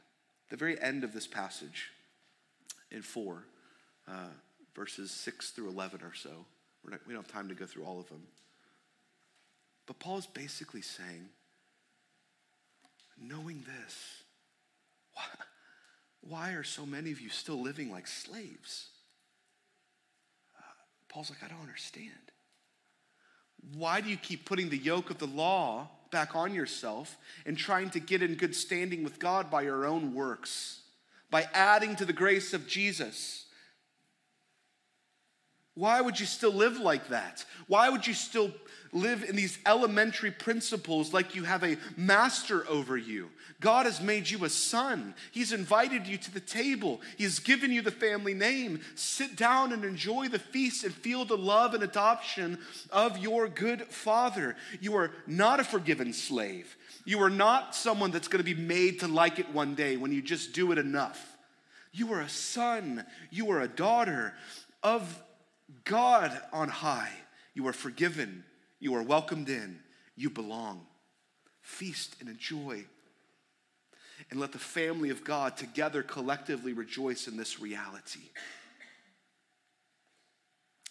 The 0.49 0.57
very 0.57 0.79
end 0.79 1.03
of 1.03 1.13
this 1.13 1.25
passage 1.25 1.89
in 2.91 3.01
4, 3.01 3.43
uh, 4.07 4.11
verses 4.75 5.09
6 5.09 5.51
through 5.51 5.69
11 5.69 6.01
or 6.01 6.13
so, 6.13 6.45
not, 6.85 6.99
we 7.07 7.13
don't 7.13 7.23
have 7.23 7.31
time 7.31 7.47
to 7.49 7.55
go 7.55 7.65
through 7.65 7.85
all 7.85 7.99
of 7.99 8.09
them. 8.09 8.21
But 9.85 9.99
Paul 9.99 10.17
is 10.17 10.25
basically 10.25 10.81
saying, 10.81 11.29
knowing 13.19 13.63
this, 13.65 14.23
why, 15.13 15.23
why 16.21 16.51
are 16.51 16.63
so 16.63 16.85
many 16.85 17.11
of 17.11 17.19
you 17.19 17.29
still 17.29 17.61
living 17.61 17.91
like 17.91 18.07
slaves? 18.07 18.87
Uh, 20.57 20.61
Paul's 21.09 21.29
like, 21.29 21.43
I 21.43 21.47
don't 21.47 21.61
understand. 21.61 22.11
Why 23.75 24.01
do 24.01 24.09
you 24.09 24.17
keep 24.17 24.45
putting 24.45 24.69
the 24.69 24.77
yoke 24.77 25.09
of 25.09 25.19
the 25.19 25.27
law 25.27 25.89
back 26.11 26.35
on 26.35 26.53
yourself 26.53 27.17
and 27.45 27.57
trying 27.57 27.89
to 27.91 27.99
get 27.99 28.21
in 28.21 28.35
good 28.35 28.55
standing 28.55 29.03
with 29.03 29.19
God 29.19 29.49
by 29.49 29.63
your 29.63 29.85
own 29.85 30.13
works, 30.13 30.81
by 31.29 31.47
adding 31.53 31.95
to 31.97 32.05
the 32.05 32.13
grace 32.13 32.53
of 32.53 32.67
Jesus? 32.67 33.42
Why 35.75 36.01
would 36.01 36.19
you 36.19 36.25
still 36.25 36.53
live 36.53 36.79
like 36.79 37.09
that? 37.09 37.45
Why 37.67 37.89
would 37.89 38.05
you 38.05 38.13
still 38.13 38.51
live 38.91 39.23
in 39.23 39.35
these 39.35 39.57
elementary 39.65 40.29
principles 40.29 41.13
like 41.13 41.33
you 41.33 41.43
have 41.45 41.63
a 41.63 41.77
master 41.97 42.67
over 42.69 42.95
you? 42.95 43.31
God 43.59 43.85
has 43.87 43.99
made 43.99 44.29
you 44.29 44.45
a 44.45 44.49
son. 44.49 45.15
He's 45.31 45.51
invited 45.51 46.05
you 46.05 46.17
to 46.17 46.31
the 46.31 46.39
table. 46.39 47.01
He's 47.17 47.39
given 47.39 47.71
you 47.71 47.81
the 47.81 47.91
family 47.91 48.35
name. 48.35 48.81
Sit 48.93 49.35
down 49.35 49.71
and 49.71 49.83
enjoy 49.83 50.27
the 50.27 50.37
feast 50.37 50.83
and 50.83 50.93
feel 50.93 51.25
the 51.25 51.37
love 51.37 51.73
and 51.73 51.81
adoption 51.81 52.59
of 52.91 53.17
your 53.17 53.47
good 53.47 53.83
father. 53.83 54.55
You 54.79 54.95
are 54.97 55.11
not 55.25 55.59
a 55.59 55.63
forgiven 55.63 56.13
slave. 56.13 56.75
You 57.05 57.21
are 57.23 57.29
not 57.29 57.73
someone 57.73 58.11
that's 58.11 58.27
going 58.27 58.43
to 58.43 58.55
be 58.55 58.61
made 58.61 58.99
to 58.99 59.07
like 59.07 59.39
it 59.39 59.51
one 59.51 59.73
day 59.73 59.97
when 59.97 60.11
you 60.11 60.21
just 60.21 60.53
do 60.53 60.71
it 60.71 60.77
enough. 60.77 61.37
You 61.91 62.13
are 62.13 62.21
a 62.21 62.29
son. 62.29 63.05
You 63.31 63.49
are 63.51 63.61
a 63.61 63.67
daughter 63.67 64.33
of 64.83 65.23
God 65.85 66.39
on 66.51 66.69
high. 66.69 67.11
You 67.53 67.67
are 67.67 67.73
forgiven. 67.73 68.43
You 68.79 68.95
are 68.95 69.03
welcomed 69.03 69.49
in. 69.49 69.79
You 70.15 70.29
belong. 70.29 70.85
Feast 71.61 72.15
and 72.19 72.29
enjoy. 72.29 72.85
And 74.29 74.39
let 74.39 74.51
the 74.51 74.59
family 74.59 75.09
of 75.09 75.23
God 75.23 75.57
together 75.57 76.03
collectively 76.03 76.73
rejoice 76.73 77.27
in 77.27 77.37
this 77.37 77.59
reality. 77.59 78.29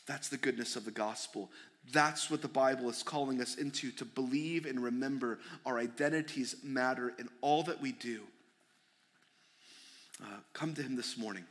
That's 0.07 0.29
the 0.29 0.37
goodness 0.37 0.77
of 0.77 0.85
the 0.85 0.91
gospel. 0.91 1.51
That's 1.91 2.31
what 2.31 2.43
the 2.43 2.49
Bible 2.49 2.89
is 2.91 3.03
calling 3.03 3.41
us 3.41 3.57
into 3.57 3.91
to 3.93 4.05
believe 4.05 4.67
and 4.67 4.83
remember 4.83 5.39
our 5.65 5.79
identities 5.79 6.57
matter 6.63 7.13
in 7.19 7.29
all 7.41 7.63
that 7.65 7.81
we 7.81 7.93
do. 7.93 8.21
Uh, 10.23 10.39
come 10.53 10.75
to 10.75 10.83
Him 10.83 10.97
this 10.97 11.17
morning. 11.17 11.45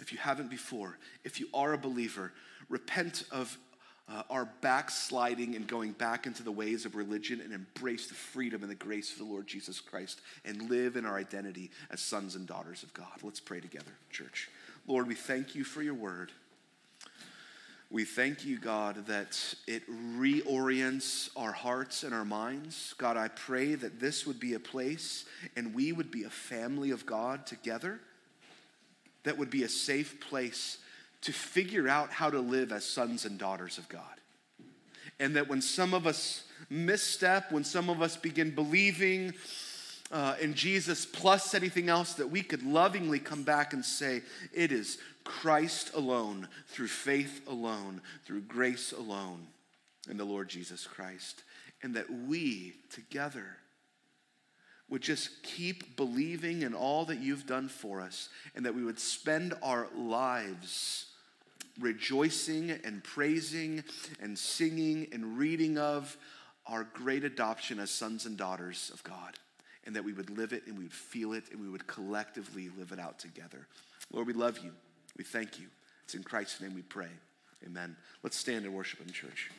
If 0.00 0.12
you 0.12 0.18
haven't 0.18 0.50
before, 0.50 0.98
if 1.22 1.38
you 1.38 1.48
are 1.54 1.74
a 1.74 1.78
believer, 1.78 2.32
repent 2.72 3.24
of 3.30 3.56
uh, 4.08 4.22
our 4.30 4.46
backsliding 4.62 5.54
and 5.54 5.66
going 5.66 5.92
back 5.92 6.26
into 6.26 6.42
the 6.42 6.50
ways 6.50 6.84
of 6.84 6.96
religion 6.96 7.40
and 7.40 7.52
embrace 7.52 8.08
the 8.08 8.14
freedom 8.14 8.62
and 8.62 8.70
the 8.70 8.74
grace 8.74 9.12
of 9.12 9.18
the 9.18 9.24
Lord 9.24 9.46
Jesus 9.46 9.80
Christ 9.80 10.20
and 10.44 10.68
live 10.68 10.96
in 10.96 11.06
our 11.06 11.16
identity 11.16 11.70
as 11.90 12.00
sons 12.00 12.34
and 12.34 12.46
daughters 12.46 12.82
of 12.82 12.92
God. 12.94 13.12
Let's 13.22 13.40
pray 13.40 13.60
together, 13.60 13.92
church. 14.10 14.48
Lord, 14.88 15.06
we 15.06 15.14
thank 15.14 15.54
you 15.54 15.64
for 15.64 15.82
your 15.82 15.94
word. 15.94 16.32
We 17.90 18.04
thank 18.04 18.46
you, 18.46 18.58
God, 18.58 19.06
that 19.06 19.38
it 19.66 19.82
reorients 19.90 21.28
our 21.36 21.52
hearts 21.52 22.04
and 22.04 22.14
our 22.14 22.24
minds. 22.24 22.94
God, 22.96 23.18
I 23.18 23.28
pray 23.28 23.74
that 23.74 24.00
this 24.00 24.26
would 24.26 24.40
be 24.40 24.54
a 24.54 24.60
place 24.60 25.26
and 25.56 25.74
we 25.74 25.92
would 25.92 26.10
be 26.10 26.24
a 26.24 26.30
family 26.30 26.90
of 26.90 27.04
God 27.04 27.46
together 27.46 28.00
that 29.24 29.38
would 29.38 29.50
be 29.50 29.62
a 29.62 29.68
safe 29.68 30.20
place 30.20 30.78
to 31.22 31.32
figure 31.32 31.88
out 31.88 32.10
how 32.10 32.30
to 32.30 32.40
live 32.40 32.72
as 32.72 32.84
sons 32.84 33.24
and 33.24 33.38
daughters 33.38 33.78
of 33.78 33.88
God. 33.88 34.02
And 35.18 35.36
that 35.36 35.48
when 35.48 35.62
some 35.62 35.94
of 35.94 36.06
us 36.06 36.44
misstep, 36.68 37.52
when 37.52 37.64
some 37.64 37.88
of 37.88 38.02
us 38.02 38.16
begin 38.16 38.54
believing 38.54 39.34
uh, 40.10 40.34
in 40.40 40.54
Jesus 40.54 41.06
plus 41.06 41.54
anything 41.54 41.88
else, 41.88 42.14
that 42.14 42.30
we 42.30 42.42
could 42.42 42.62
lovingly 42.62 43.18
come 43.18 43.44
back 43.44 43.72
and 43.72 43.84
say, 43.84 44.22
It 44.52 44.72
is 44.72 44.98
Christ 45.24 45.94
alone, 45.94 46.48
through 46.68 46.88
faith 46.88 47.42
alone, 47.48 48.02
through 48.24 48.42
grace 48.42 48.92
alone, 48.92 49.46
in 50.10 50.16
the 50.16 50.24
Lord 50.24 50.48
Jesus 50.48 50.86
Christ. 50.86 51.44
And 51.82 51.94
that 51.94 52.10
we 52.10 52.74
together 52.92 53.46
would 54.88 55.02
just 55.02 55.42
keep 55.42 55.96
believing 55.96 56.62
in 56.62 56.74
all 56.74 57.06
that 57.06 57.18
you've 57.18 57.46
done 57.46 57.68
for 57.68 58.00
us, 58.00 58.28
and 58.54 58.66
that 58.66 58.74
we 58.74 58.84
would 58.84 58.98
spend 59.00 59.54
our 59.62 59.88
lives 59.96 61.11
rejoicing 61.80 62.70
and 62.70 63.02
praising 63.02 63.82
and 64.20 64.38
singing 64.38 65.08
and 65.12 65.38
reading 65.38 65.78
of 65.78 66.16
our 66.66 66.84
great 66.94 67.24
adoption 67.24 67.78
as 67.78 67.90
sons 67.90 68.26
and 68.26 68.36
daughters 68.36 68.90
of 68.94 69.02
God, 69.02 69.34
and 69.84 69.96
that 69.96 70.04
we 70.04 70.12
would 70.12 70.30
live 70.36 70.52
it 70.52 70.66
and 70.66 70.76
we 70.76 70.84
would 70.84 70.92
feel 70.92 71.32
it 71.32 71.44
and 71.50 71.60
we 71.60 71.68
would 71.68 71.86
collectively 71.86 72.70
live 72.78 72.92
it 72.92 73.00
out 73.00 73.18
together. 73.18 73.66
Lord, 74.12 74.26
we 74.26 74.32
love 74.32 74.58
you. 74.58 74.72
We 75.16 75.24
thank 75.24 75.58
you. 75.58 75.66
It's 76.04 76.14
in 76.14 76.22
Christ's 76.22 76.60
name 76.60 76.74
we 76.74 76.82
pray. 76.82 77.08
Amen. 77.66 77.96
Let's 78.22 78.36
stand 78.36 78.64
and 78.64 78.74
worship 78.74 79.00
in 79.00 79.12
church. 79.12 79.50